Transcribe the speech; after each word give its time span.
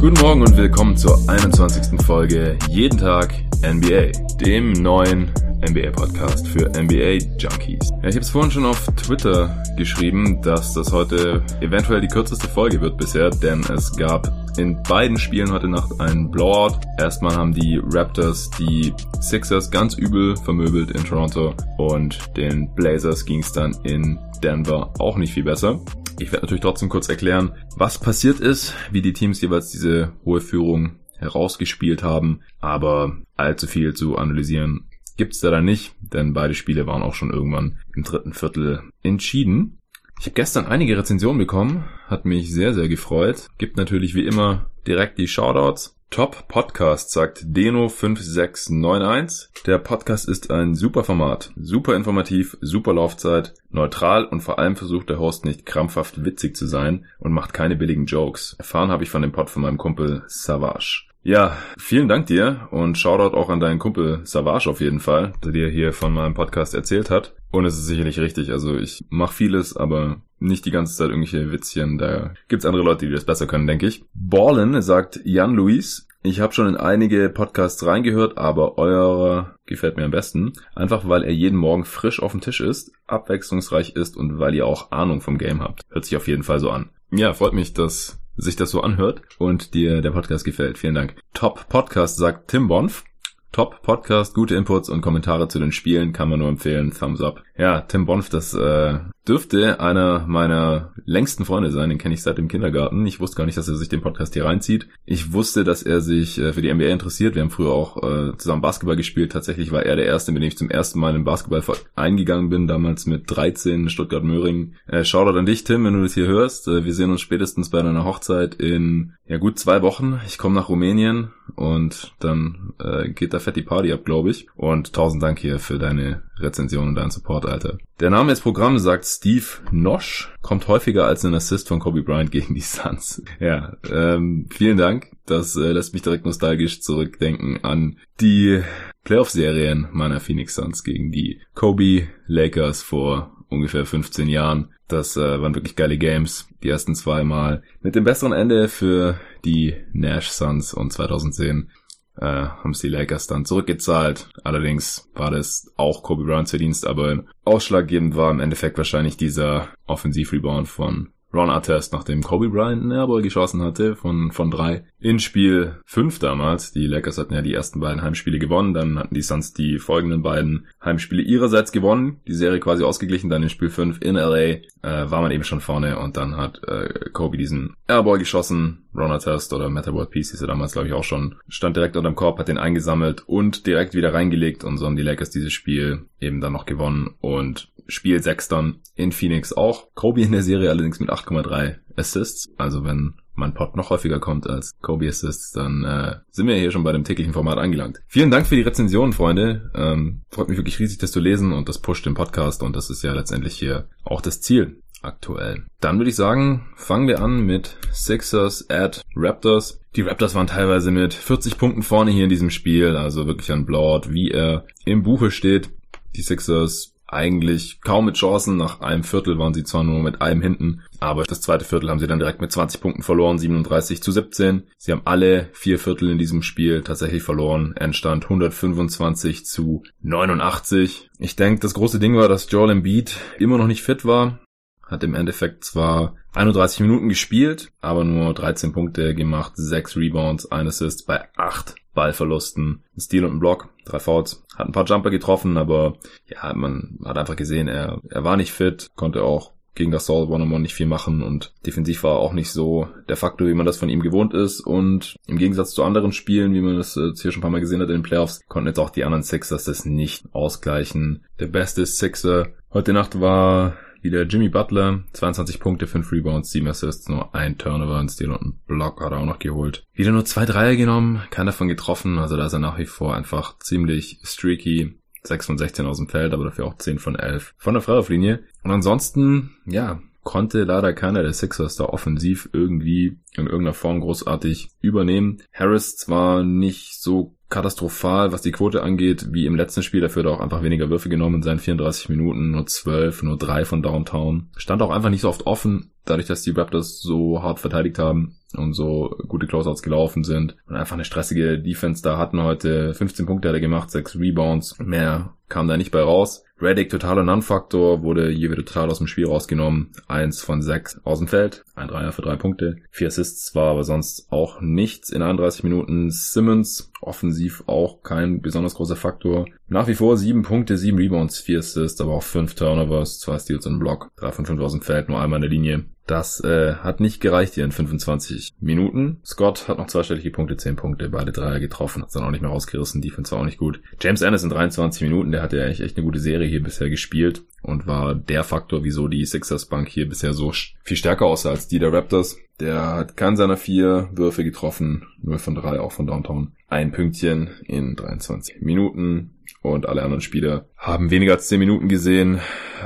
Guten 0.00 0.20
Morgen 0.20 0.42
und 0.42 0.56
willkommen 0.56 0.96
zur 0.96 1.18
21. 1.28 2.00
Folge 2.02 2.58
Jeden 2.70 2.98
Tag 2.98 3.34
NBA, 3.62 4.12
dem 4.38 4.72
neuen 4.72 5.30
NBA-Podcast 5.68 6.46
für 6.48 6.68
NBA-Junkies. 6.70 7.90
Ja, 7.90 8.08
ich 8.08 8.14
habe 8.14 8.20
es 8.20 8.30
vorhin 8.30 8.50
schon 8.50 8.66
auf 8.66 8.86
Twitter 8.96 9.63
geschrieben, 9.76 10.40
dass 10.42 10.74
das 10.74 10.92
heute 10.92 11.42
eventuell 11.60 12.00
die 12.00 12.08
kürzeste 12.08 12.48
Folge 12.48 12.80
wird 12.80 12.96
bisher, 12.96 13.30
denn 13.30 13.60
es 13.72 13.96
gab 13.96 14.32
in 14.56 14.82
beiden 14.82 15.16
Spielen 15.18 15.50
heute 15.50 15.68
Nacht 15.68 16.00
einen 16.00 16.30
Blowout. 16.30 16.78
Erstmal 16.98 17.36
haben 17.36 17.52
die 17.52 17.80
Raptors 17.82 18.50
die 18.58 18.92
Sixers 19.20 19.70
ganz 19.70 19.94
übel 19.94 20.36
vermöbelt 20.36 20.90
in 20.90 21.04
Toronto 21.04 21.54
und 21.78 22.18
den 22.36 22.72
Blazers 22.74 23.24
ging 23.24 23.40
es 23.40 23.52
dann 23.52 23.76
in 23.82 24.18
Denver 24.42 24.92
auch 24.98 25.16
nicht 25.16 25.32
viel 25.32 25.44
besser. 25.44 25.80
Ich 26.18 26.30
werde 26.30 26.46
natürlich 26.46 26.62
trotzdem 26.62 26.88
kurz 26.88 27.08
erklären, 27.08 27.52
was 27.76 27.98
passiert 27.98 28.38
ist, 28.38 28.74
wie 28.92 29.02
die 29.02 29.12
Teams 29.12 29.40
jeweils 29.40 29.70
diese 29.70 30.12
hohe 30.24 30.40
Führung 30.40 30.96
herausgespielt 31.18 32.02
haben, 32.02 32.40
aber 32.60 33.16
allzu 33.36 33.66
viel 33.66 33.94
zu 33.94 34.16
analysieren 34.16 34.86
gibt's 35.16 35.40
da 35.40 35.50
dann 35.50 35.64
nicht, 35.64 35.94
denn 36.00 36.32
beide 36.32 36.54
Spiele 36.54 36.86
waren 36.86 37.02
auch 37.02 37.14
schon 37.14 37.30
irgendwann 37.30 37.78
im 37.94 38.02
dritten 38.02 38.32
Viertel 38.32 38.82
entschieden. 39.02 39.78
Ich 40.20 40.26
habe 40.26 40.34
gestern 40.34 40.66
einige 40.66 40.96
Rezensionen 40.96 41.38
bekommen, 41.38 41.84
hat 42.06 42.24
mich 42.24 42.52
sehr, 42.52 42.72
sehr 42.72 42.88
gefreut. 42.88 43.48
Gibt 43.58 43.76
natürlich 43.76 44.14
wie 44.14 44.26
immer 44.26 44.70
direkt 44.86 45.18
die 45.18 45.28
Shoutouts. 45.28 45.96
Top 46.10 46.46
Podcast, 46.46 47.10
sagt 47.10 47.44
Deno5691. 47.44 49.64
Der 49.66 49.78
Podcast 49.78 50.28
ist 50.28 50.52
ein 50.52 50.76
super 50.76 51.02
Format, 51.02 51.52
super 51.56 51.96
informativ, 51.96 52.56
super 52.60 52.94
Laufzeit, 52.94 53.54
neutral 53.70 54.24
und 54.24 54.40
vor 54.40 54.60
allem 54.60 54.76
versucht 54.76 55.10
der 55.10 55.18
Host 55.18 55.44
nicht 55.44 55.66
krampfhaft 55.66 56.24
witzig 56.24 56.54
zu 56.54 56.66
sein 56.66 57.06
und 57.18 57.32
macht 57.32 57.52
keine 57.52 57.74
billigen 57.74 58.06
Jokes. 58.06 58.54
Erfahren 58.58 58.92
habe 58.92 59.02
ich 59.02 59.10
von 59.10 59.22
dem 59.22 59.32
Pod 59.32 59.50
von 59.50 59.62
meinem 59.62 59.76
Kumpel 59.76 60.22
Savage. 60.28 61.08
Ja, 61.26 61.56
vielen 61.78 62.06
Dank 62.06 62.26
dir 62.26 62.68
und 62.70 62.98
Shoutout 62.98 63.34
auch 63.34 63.48
an 63.48 63.58
deinen 63.58 63.78
Kumpel 63.78 64.20
Savage 64.24 64.68
auf 64.68 64.82
jeden 64.82 65.00
Fall, 65.00 65.32
der 65.42 65.52
dir 65.52 65.68
hier 65.70 65.94
von 65.94 66.12
meinem 66.12 66.34
Podcast 66.34 66.74
erzählt 66.74 67.08
hat. 67.08 67.34
Und 67.50 67.64
es 67.64 67.78
ist 67.78 67.86
sicherlich 67.86 68.20
richtig, 68.20 68.50
also 68.50 68.76
ich 68.76 69.06
mache 69.08 69.32
vieles, 69.32 69.74
aber 69.74 70.20
nicht 70.38 70.66
die 70.66 70.70
ganze 70.70 70.94
Zeit 70.94 71.08
irgendwelche 71.08 71.50
Witzchen. 71.50 71.96
Da 71.96 72.34
gibt's 72.48 72.66
andere 72.66 72.84
Leute, 72.84 73.06
die 73.06 73.12
das 73.12 73.24
besser 73.24 73.46
können, 73.46 73.66
denke 73.66 73.86
ich. 73.86 74.04
Ballen 74.12 74.82
sagt 74.82 75.18
Jan 75.24 75.54
Luis. 75.54 76.06
Ich 76.22 76.40
habe 76.40 76.52
schon 76.52 76.68
in 76.68 76.76
einige 76.76 77.30
Podcasts 77.30 77.86
reingehört, 77.86 78.36
aber 78.36 78.76
eurer 78.76 79.56
gefällt 79.64 79.96
mir 79.96 80.04
am 80.04 80.10
besten. 80.10 80.52
Einfach 80.74 81.08
weil 81.08 81.22
er 81.22 81.32
jeden 81.32 81.56
Morgen 81.56 81.86
frisch 81.86 82.20
auf 82.20 82.32
dem 82.32 82.42
Tisch 82.42 82.60
ist, 82.60 82.92
abwechslungsreich 83.06 83.96
ist 83.96 84.16
und 84.18 84.38
weil 84.38 84.54
ihr 84.54 84.66
auch 84.66 84.90
Ahnung 84.90 85.22
vom 85.22 85.38
Game 85.38 85.62
habt. 85.62 85.80
Hört 85.88 86.04
sich 86.04 86.16
auf 86.18 86.28
jeden 86.28 86.42
Fall 86.42 86.60
so 86.60 86.70
an. 86.70 86.90
Ja, 87.10 87.32
freut 87.32 87.54
mich, 87.54 87.72
dass 87.72 88.20
sich 88.36 88.56
das 88.56 88.70
so 88.70 88.80
anhört 88.82 89.22
und 89.38 89.74
dir 89.74 90.00
der 90.02 90.10
Podcast 90.10 90.44
gefällt. 90.44 90.78
Vielen 90.78 90.94
Dank. 90.94 91.16
Top 91.32 91.68
Podcast 91.68 92.16
sagt 92.16 92.48
Tim 92.50 92.68
Bonf. 92.68 93.04
Top 93.52 93.82
Podcast, 93.82 94.34
gute 94.34 94.56
Inputs 94.56 94.88
und 94.88 95.00
Kommentare 95.00 95.46
zu 95.46 95.60
den 95.60 95.70
Spielen 95.70 96.12
kann 96.12 96.28
man 96.28 96.40
nur 96.40 96.48
empfehlen. 96.48 96.92
Thumbs 96.92 97.20
up. 97.20 97.40
Ja, 97.56 97.82
Tim 97.82 98.04
Bonf, 98.04 98.30
das 98.30 98.52
äh, 98.52 98.98
dürfte 99.28 99.78
einer 99.78 100.26
meiner 100.26 100.92
längsten 101.04 101.44
Freunde 101.44 101.70
sein. 101.70 101.88
Den 101.88 101.98
kenne 101.98 102.14
ich 102.14 102.22
seit 102.22 102.36
dem 102.36 102.48
Kindergarten. 102.48 103.06
Ich 103.06 103.20
wusste 103.20 103.36
gar 103.36 103.46
nicht, 103.46 103.56
dass 103.56 103.68
er 103.68 103.76
sich 103.76 103.88
den 103.88 104.00
Podcast 104.00 104.34
hier 104.34 104.44
reinzieht. 104.44 104.88
Ich 105.04 105.32
wusste, 105.32 105.62
dass 105.62 105.84
er 105.84 106.00
sich 106.00 106.38
äh, 106.38 106.52
für 106.52 106.62
die 106.62 106.72
NBA 106.72 106.86
interessiert. 106.86 107.36
Wir 107.36 107.42
haben 107.42 107.50
früher 107.50 107.70
auch 107.70 108.02
äh, 108.02 108.36
zusammen 108.36 108.60
Basketball 108.60 108.96
gespielt. 108.96 109.30
Tatsächlich 109.30 109.70
war 109.70 109.84
er 109.84 109.94
der 109.94 110.06
Erste, 110.06 110.32
mit 110.32 110.42
dem 110.42 110.48
ich 110.48 110.58
zum 110.58 110.68
ersten 110.68 110.98
Mal 110.98 111.10
in 111.10 111.16
den 111.16 111.24
Basketball 111.24 111.62
eingegangen 111.94 112.50
bin. 112.50 112.66
Damals 112.66 113.06
mit 113.06 113.24
13 113.26 113.88
Stuttgart-Möhring. 113.88 114.74
Äh, 114.88 115.04
Shoutout 115.04 115.38
an 115.38 115.46
dich, 115.46 115.62
Tim, 115.62 115.84
wenn 115.84 115.94
du 115.94 116.02
das 116.02 116.14
hier 116.14 116.26
hörst. 116.26 116.66
Äh, 116.66 116.84
wir 116.84 116.92
sehen 116.92 117.10
uns 117.10 117.20
spätestens 117.20 117.70
bei 117.70 117.82
deiner 117.82 118.04
Hochzeit 118.04 118.56
in 118.56 119.12
ja 119.26 119.38
gut 119.38 119.60
zwei 119.60 119.80
Wochen. 119.80 120.20
Ich 120.26 120.38
komme 120.38 120.56
nach 120.56 120.68
Rumänien 120.68 121.30
und 121.54 122.14
dann 122.18 122.74
äh, 122.80 123.08
geht 123.10 123.32
da 123.32 123.38
fett 123.38 123.56
die 123.56 123.62
Party 123.62 123.92
ab, 123.92 124.04
glaube 124.04 124.30
ich. 124.30 124.48
Und 124.56 124.92
tausend 124.92 125.22
Dank 125.22 125.38
hier 125.38 125.58
für 125.58 125.78
deine 125.78 126.22
Rezension 126.38 126.88
und 126.88 126.94
deinen 126.94 127.10
Support, 127.10 127.46
Alter. 127.46 127.78
Der 128.00 128.10
Name 128.10 128.30
des 128.30 128.40
Programms 128.40 128.82
sagt 128.82 129.04
Steve 129.04 129.44
Nosch, 129.70 130.32
kommt 130.42 130.68
häufiger 130.68 131.06
als 131.06 131.24
ein 131.24 131.34
Assist 131.34 131.68
von 131.68 131.78
Kobe 131.78 132.02
Bryant 132.02 132.30
gegen 132.30 132.54
die 132.54 132.60
Suns. 132.60 133.22
Ja, 133.40 133.76
ähm, 133.90 134.46
vielen 134.50 134.76
Dank. 134.76 135.12
Das 135.26 135.56
äh, 135.56 135.72
lässt 135.72 135.94
mich 135.94 136.02
direkt 136.02 136.24
nostalgisch 136.26 136.80
zurückdenken 136.80 137.62
an 137.64 137.98
die 138.20 138.62
Playoff-Serien 139.04 139.88
meiner 139.92 140.20
Phoenix 140.20 140.54
Suns 140.54 140.84
gegen 140.84 141.12
die 141.12 141.40
Kobe 141.54 142.08
Lakers 142.26 142.82
vor 142.82 143.36
ungefähr 143.48 143.86
15 143.86 144.28
Jahren. 144.28 144.70
Das 144.88 145.16
äh, 145.16 145.40
waren 145.40 145.54
wirklich 145.54 145.76
geile 145.76 145.96
Games. 145.96 146.46
Die 146.62 146.68
ersten 146.68 146.94
zwei 146.94 147.24
Mal 147.24 147.62
mit 147.80 147.94
dem 147.94 148.04
besseren 148.04 148.32
Ende 148.32 148.68
für 148.68 149.18
die 149.44 149.74
Nash 149.92 150.28
Suns 150.28 150.74
und 150.74 150.92
2010 150.92 151.70
äh, 152.16 152.24
haben 152.24 152.70
es 152.70 152.80
die 152.80 152.88
Lakers 152.88 153.26
dann 153.26 153.44
zurückgezahlt. 153.44 154.28
Allerdings 154.42 155.10
war 155.14 155.30
das 155.30 155.72
auch 155.76 156.02
Kobe 156.02 156.24
Bryants 156.24 156.50
Verdienst, 156.50 156.86
aber 156.86 157.24
ausschlaggebend 157.44 158.16
war 158.16 158.30
im 158.30 158.40
Endeffekt 158.40 158.78
wahrscheinlich 158.78 159.16
dieser 159.16 159.68
Offensivrebound 159.86 160.68
von 160.68 161.08
Ron 161.34 161.50
Artest, 161.50 161.92
nachdem 161.92 162.22
Kobe 162.22 162.48
Bryant 162.48 162.82
einen 162.82 162.92
Airball 162.92 163.20
geschossen 163.20 163.60
hatte 163.60 163.96
von, 163.96 164.30
von 164.30 164.50
drei. 164.50 164.84
In 165.00 165.18
Spiel 165.18 165.80
5 165.84 166.20
damals, 166.20 166.72
die 166.72 166.86
Lakers 166.86 167.18
hatten 167.18 167.34
ja 167.34 167.42
die 167.42 167.52
ersten 167.52 167.80
beiden 167.80 168.02
Heimspiele 168.02 168.38
gewonnen, 168.38 168.72
dann 168.72 168.98
hatten 168.98 169.14
die 169.14 169.22
Suns 169.22 169.52
die 169.52 169.78
folgenden 169.78 170.22
beiden 170.22 170.66
Heimspiele 170.82 171.22
ihrerseits 171.22 171.72
gewonnen, 171.72 172.20
die 172.28 172.34
Serie 172.34 172.60
quasi 172.60 172.84
ausgeglichen, 172.84 173.30
dann 173.30 173.42
in 173.42 173.50
Spiel 173.50 173.68
5 173.68 174.00
in 174.00 174.14
LA 174.14 174.38
äh, 174.38 174.60
war 174.82 175.22
man 175.22 175.32
eben 175.32 175.44
schon 175.44 175.60
vorne 175.60 175.98
und 175.98 176.16
dann 176.16 176.36
hat 176.36 176.62
äh, 176.68 177.10
Kobe 177.12 177.36
diesen 177.36 177.74
Airball 177.88 178.18
geschossen, 178.18 178.83
Ron 178.94 179.10
Artest 179.10 179.52
oder 179.52 179.68
Meta 179.68 179.92
World 179.92 180.10
Peace 180.10 180.30
hieß 180.30 180.40
er 180.40 180.48
damals 180.48 180.72
glaube 180.72 180.88
ich 180.88 180.94
auch 180.94 181.04
schon, 181.04 181.36
stand 181.48 181.76
direkt 181.76 181.96
unter 181.96 182.10
dem 182.10 182.16
Korb, 182.16 182.38
hat 182.38 182.48
den 182.48 182.58
eingesammelt 182.58 183.22
und 183.26 183.66
direkt 183.66 183.94
wieder 183.94 184.14
reingelegt 184.14 184.64
und 184.64 184.78
so 184.78 184.86
haben 184.86 184.96
die 184.96 185.02
Lakers 185.02 185.30
dieses 185.30 185.52
Spiel 185.52 186.06
eben 186.20 186.40
dann 186.40 186.52
noch 186.52 186.66
gewonnen 186.66 187.14
und 187.20 187.68
Spiel 187.86 188.22
6 188.22 188.48
dann 188.48 188.80
in 188.94 189.12
Phoenix 189.12 189.52
auch. 189.52 189.88
Kobe 189.94 190.22
in 190.22 190.32
der 190.32 190.42
Serie 190.42 190.70
allerdings 190.70 191.00
mit 191.00 191.10
8,3 191.10 191.76
Assists. 191.96 192.48
Also 192.56 192.84
wenn 192.84 193.14
mein 193.34 193.54
Pod 193.54 193.76
noch 193.76 193.90
häufiger 193.90 194.20
kommt 194.20 194.48
als 194.48 194.72
Kobe 194.80 195.08
Assists, 195.08 195.52
dann 195.52 195.84
äh, 195.84 196.16
sind 196.30 196.46
wir 196.46 196.54
hier 196.54 196.70
schon 196.70 196.84
bei 196.84 196.92
dem 196.92 197.04
täglichen 197.04 197.32
Format 197.32 197.58
angelangt. 197.58 198.00
Vielen 198.06 198.30
Dank 198.30 198.46
für 198.46 198.56
die 198.56 198.62
Rezension, 198.62 199.12
Freunde. 199.12 199.70
Ähm, 199.74 200.22
freut 200.30 200.48
mich 200.48 200.58
wirklich 200.58 200.78
riesig, 200.78 200.98
das 200.98 201.12
zu 201.12 201.20
lesen 201.20 201.52
und 201.52 201.68
das 201.68 201.80
pusht 201.80 202.06
den 202.06 202.14
Podcast 202.14 202.62
und 202.62 202.76
das 202.76 202.90
ist 202.90 203.02
ja 203.02 203.12
letztendlich 203.12 203.54
hier 203.54 203.88
auch 204.04 204.20
das 204.20 204.40
Ziel 204.40 204.80
aktuell. 205.04 205.64
Dann 205.80 205.98
würde 205.98 206.10
ich 206.10 206.16
sagen, 206.16 206.66
fangen 206.76 207.08
wir 207.08 207.20
an 207.20 207.44
mit 207.44 207.76
Sixers 207.92 208.68
at 208.70 209.02
Raptors. 209.14 209.80
Die 209.96 210.02
Raptors 210.02 210.34
waren 210.34 210.46
teilweise 210.46 210.90
mit 210.90 211.14
40 211.14 211.58
Punkten 211.58 211.82
vorne 211.82 212.10
hier 212.10 212.24
in 212.24 212.30
diesem 212.30 212.50
Spiel, 212.50 212.96
also 212.96 213.26
wirklich 213.26 213.52
ein 213.52 213.66
Blowout, 213.66 214.12
wie 214.12 214.30
er 214.30 214.66
im 214.84 215.02
Buche 215.02 215.30
steht. 215.30 215.70
Die 216.16 216.22
Sixers 216.22 216.94
eigentlich 217.14 217.80
kaum 217.80 218.06
mit 218.06 218.16
Chancen. 218.16 218.56
Nach 218.56 218.80
einem 218.80 219.04
Viertel 219.04 219.38
waren 219.38 219.54
sie 219.54 219.64
zwar 219.64 219.84
nur 219.84 220.02
mit 220.02 220.20
einem 220.20 220.42
hinten, 220.42 220.82
aber 221.00 221.24
das 221.24 221.40
zweite 221.40 221.64
Viertel 221.64 221.88
haben 221.88 221.98
sie 221.98 222.06
dann 222.06 222.18
direkt 222.18 222.40
mit 222.40 222.52
20 222.52 222.80
Punkten 222.80 223.02
verloren, 223.02 223.38
37 223.38 224.02
zu 224.02 224.12
17. 224.12 224.64
Sie 224.76 224.92
haben 224.92 225.02
alle 225.04 225.48
vier 225.52 225.78
Viertel 225.78 226.10
in 226.10 226.18
diesem 226.18 226.42
Spiel 226.42 226.82
tatsächlich 226.82 227.22
verloren. 227.22 227.74
Endstand 227.76 228.24
125 228.24 229.46
zu 229.46 229.82
89. 230.02 231.08
Ich 231.18 231.36
denke, 231.36 231.60
das 231.60 231.74
große 231.74 231.98
Ding 231.98 232.16
war, 232.16 232.28
dass 232.28 232.50
Joel 232.50 232.70
Embiid 232.70 233.16
immer 233.38 233.58
noch 233.58 233.66
nicht 233.66 233.82
fit 233.82 234.04
war. 234.04 234.40
Hat 234.86 235.04
im 235.04 235.14
Endeffekt 235.14 235.64
zwar 235.64 236.14
31 236.34 236.80
Minuten 236.80 237.08
gespielt, 237.08 237.72
aber 237.80 238.04
nur 238.04 238.34
13 238.34 238.72
Punkte 238.72 239.14
gemacht, 239.14 239.52
6 239.56 239.96
Rebounds, 239.96 240.50
1 240.50 240.68
Assist 240.68 241.06
bei 241.06 241.28
8 241.36 241.74
Ballverlusten, 241.94 242.82
ein 242.96 243.00
Steal 243.00 243.24
und 243.24 243.36
ein 243.36 243.40
Block, 243.40 243.68
drei 243.84 244.00
Fouls, 244.00 244.44
hat 244.56 244.66
ein 244.66 244.72
paar 244.72 244.84
Jumper 244.84 245.10
getroffen, 245.10 245.56
aber 245.56 245.96
ja, 246.26 246.52
man 246.54 246.98
hat 247.04 247.16
einfach 247.16 247.36
gesehen, 247.36 247.68
er, 247.68 248.00
er 248.10 248.24
war 248.24 248.36
nicht 248.36 248.52
fit, 248.52 248.88
konnte 248.96 249.22
auch 249.22 249.52
gegen 249.74 249.90
das 249.90 250.06
Saul 250.06 250.28
One-on-One 250.28 250.60
nicht 250.60 250.74
viel 250.74 250.86
machen 250.86 251.22
und 251.22 251.52
defensiv 251.66 252.04
war 252.04 252.18
auch 252.18 252.32
nicht 252.32 252.50
so 252.50 252.88
der 253.08 253.16
Faktor, 253.16 253.48
wie 253.48 253.54
man 253.54 253.66
das 253.66 253.76
von 253.76 253.88
ihm 253.88 254.00
gewohnt 254.00 254.32
ist 254.32 254.60
und 254.60 255.16
im 255.26 255.36
Gegensatz 255.36 255.72
zu 255.72 255.82
anderen 255.82 256.12
Spielen, 256.12 256.54
wie 256.54 256.60
man 256.60 256.76
das 256.76 256.94
jetzt 256.94 257.22
hier 257.22 257.32
schon 257.32 257.40
ein 257.40 257.42
paar 257.42 257.50
Mal 257.50 257.60
gesehen 257.60 257.80
hat 257.80 257.88
in 257.88 257.96
den 257.96 258.02
Playoffs, 258.02 258.40
konnten 258.48 258.68
jetzt 258.68 258.78
auch 258.78 258.90
die 258.90 259.04
anderen 259.04 259.24
Sixers 259.24 259.64
das 259.64 259.84
nicht 259.84 260.26
ausgleichen. 260.32 261.24
Der 261.40 261.48
beste 261.48 261.84
Sixer 261.86 262.48
heute 262.72 262.92
Nacht 262.92 263.20
war 263.20 263.76
wieder 264.04 264.22
Jimmy 264.22 264.48
Butler, 264.48 265.02
22 265.14 265.58
Punkte, 265.58 265.86
5 265.86 266.12
Rebounds, 266.12 266.50
7 266.50 266.68
Assists, 266.68 267.08
nur 267.08 267.34
ein 267.34 267.58
Turnover, 267.58 267.98
ein 267.98 268.08
Steal 268.08 268.30
und 268.30 268.42
ein 268.42 268.60
Block 268.66 269.00
hat 269.00 269.12
er 269.12 269.18
auch 269.18 269.26
noch 269.26 269.38
geholt. 269.38 269.84
Wieder 269.94 270.12
nur 270.12 270.24
zwei 270.24 270.44
Dreier 270.44 270.76
genommen, 270.76 271.22
keiner 271.30 271.50
davon 271.50 271.68
getroffen, 271.68 272.18
also 272.18 272.36
da 272.36 272.46
ist 272.46 272.52
er 272.52 272.58
nach 272.58 272.78
wie 272.78 272.86
vor 272.86 273.16
einfach 273.16 273.58
ziemlich 273.58 274.20
streaky. 274.22 275.00
6 275.26 275.46
von 275.46 275.56
16 275.56 275.86
aus 275.86 275.96
dem 275.96 276.08
Feld, 276.08 276.34
aber 276.34 276.44
dafür 276.44 276.66
auch 276.66 276.76
10 276.76 276.98
von 276.98 277.16
11 277.16 277.54
von 277.56 277.72
der 277.72 277.82
Freiwurflinie. 277.82 278.44
Und 278.62 278.70
ansonsten, 278.70 279.56
ja, 279.64 280.02
konnte 280.24 280.64
leider 280.64 280.92
keiner 280.92 281.22
der 281.22 281.32
Sixers 281.32 281.76
da 281.76 281.84
offensiv 281.84 282.48
irgendwie 282.52 283.18
in 283.36 283.46
irgendeiner 283.46 283.74
Form 283.74 284.00
großartig 284.00 284.70
übernehmen. 284.80 285.42
Harris 285.52 285.96
zwar 285.96 286.42
nicht 286.42 287.00
so 287.00 287.36
katastrophal, 287.50 288.32
was 288.32 288.42
die 288.42 288.50
Quote 288.50 288.82
angeht, 288.82 289.28
wie 289.30 289.46
im 289.46 289.54
letzten 289.54 289.82
Spiel. 289.82 290.00
Dafür 290.00 290.24
hat 290.24 290.30
er 290.30 290.34
auch 290.34 290.40
einfach 290.40 290.62
weniger 290.62 290.90
Würfe 290.90 291.08
genommen 291.08 291.36
in 291.36 291.42
seinen 291.42 291.60
34 291.60 292.08
Minuten, 292.08 292.50
nur 292.50 292.66
12, 292.66 293.22
nur 293.22 293.38
3 293.38 293.64
von 293.64 293.82
Downtown. 293.82 294.48
Stand 294.56 294.82
auch 294.82 294.90
einfach 294.90 295.10
nicht 295.10 295.20
so 295.20 295.28
oft 295.28 295.46
offen, 295.46 295.92
dadurch, 296.04 296.26
dass 296.26 296.42
die 296.42 296.50
Raptors 296.50 297.00
so 297.00 297.42
hart 297.42 297.60
verteidigt 297.60 297.98
haben 297.98 298.36
und 298.56 298.72
so 298.72 299.14
gute 299.28 299.46
Closeouts 299.46 299.82
gelaufen 299.82 300.24
sind 300.24 300.56
und 300.66 300.74
einfach 300.74 300.94
eine 300.94 301.04
stressige 301.04 301.60
Defense 301.60 302.02
da 302.02 302.18
hatten 302.18 302.42
heute. 302.42 302.94
15 302.94 303.26
Punkte 303.26 303.48
hat 303.48 303.54
er 303.54 303.60
gemacht, 303.60 303.90
6 303.90 304.18
Rebounds, 304.18 304.78
mehr 304.78 305.34
kam 305.48 305.68
da 305.68 305.76
nicht 305.76 305.92
bei 305.92 306.00
raus. 306.00 306.43
Reddick 306.60 306.88
totaler 306.88 307.24
Non-Faktor, 307.24 308.02
wurde 308.02 308.30
hier 308.30 308.50
wieder 308.50 308.64
total 308.64 308.88
aus 308.88 308.98
dem 308.98 309.06
Spiel 309.06 309.26
rausgenommen. 309.26 309.90
Eins 310.06 310.40
von 310.40 310.62
sechs 310.62 311.00
aus 311.04 311.18
dem 311.18 311.26
Feld, 311.26 311.64
ein 311.74 311.88
Dreier 311.88 312.12
für 312.12 312.22
drei 312.22 312.36
Punkte. 312.36 312.76
Vier 312.90 313.08
Assists 313.08 313.54
war 313.54 313.72
aber 313.72 313.82
sonst 313.82 314.30
auch 314.30 314.60
nichts 314.60 315.10
in 315.10 315.20
31 315.20 315.64
Minuten. 315.64 316.10
Simmons 316.10 316.92
offensiv 317.00 317.64
auch 317.66 318.02
kein 318.02 318.40
besonders 318.40 318.74
großer 318.74 318.96
Faktor. 318.96 319.46
Nach 319.66 319.88
wie 319.88 319.94
vor 319.94 320.16
sieben 320.16 320.42
Punkte, 320.42 320.78
sieben 320.78 320.98
Rebounds, 320.98 321.38
vier 321.38 321.58
Assists, 321.58 322.00
aber 322.00 322.12
auch 322.12 322.22
fünf 322.22 322.54
Turnovers, 322.54 323.18
zwei 323.18 323.38
Steals 323.38 323.66
und 323.66 323.78
Block. 323.80 324.10
Drei 324.16 324.30
von 324.30 324.46
fünf 324.46 324.60
aus 324.60 324.72
dem 324.72 324.82
Feld, 324.82 325.08
nur 325.08 325.20
einmal 325.20 325.38
in 325.38 325.42
der 325.42 325.50
Linie. 325.50 325.84
Das 326.06 326.40
äh, 326.44 326.74
hat 326.74 327.00
nicht 327.00 327.20
gereicht 327.20 327.54
hier 327.54 327.64
in 327.64 327.72
25 327.72 328.54
Minuten. 328.60 329.20
Scott 329.24 329.68
hat 329.68 329.78
noch 329.78 329.86
zweistellige 329.86 330.30
Punkte, 330.30 330.56
10 330.56 330.76
Punkte, 330.76 331.08
beide 331.08 331.32
Dreier 331.32 331.60
getroffen, 331.60 332.02
hat 332.02 332.14
dann 332.14 332.24
auch 332.24 332.30
nicht 332.30 332.42
mehr 332.42 332.50
rausgerissen, 332.50 333.00
Defense 333.00 333.32
war 333.32 333.40
auch 333.40 333.44
nicht 333.44 333.58
gut. 333.58 333.80
James 334.00 334.22
Anderson 334.22 334.50
23 334.50 335.02
Minuten, 335.02 335.32
der 335.32 335.42
hat 335.42 335.54
ja 335.54 335.64
eigentlich 335.64 335.80
echt 335.80 335.96
eine 335.96 336.04
gute 336.04 336.18
Serie 336.18 336.46
hier 336.46 336.62
bisher 336.62 336.90
gespielt 336.90 337.42
und 337.62 337.86
war 337.86 338.14
der 338.14 338.44
Faktor, 338.44 338.84
wieso 338.84 339.08
die 339.08 339.24
Sixers 339.24 339.66
Bank 339.66 339.88
hier 339.88 340.08
bisher 340.08 340.34
so 340.34 340.52
viel 340.82 340.96
stärker 340.96 341.24
aussah 341.24 341.50
als 341.50 341.68
die 341.68 341.78
der 341.78 341.92
Raptors. 341.92 342.38
Der 342.60 342.86
hat 342.86 343.16
keinen 343.16 343.36
seiner 343.36 343.56
vier 343.56 344.10
Würfe 344.12 344.44
getroffen, 344.44 345.06
nur 345.22 345.38
von 345.38 345.54
drei, 345.54 345.80
auch 345.80 345.92
von 345.92 346.06
Downtown. 346.06 346.52
Ein 346.68 346.92
Pünktchen 346.92 347.50
in 347.64 347.96
23 347.96 348.60
Minuten 348.60 349.33
und 349.64 349.88
alle 349.88 350.02
anderen 350.02 350.20
Spieler 350.20 350.66
haben 350.76 351.10
weniger 351.10 351.32
als 351.32 351.48
10 351.48 351.58
Minuten 351.58 351.88
gesehen. 351.88 352.40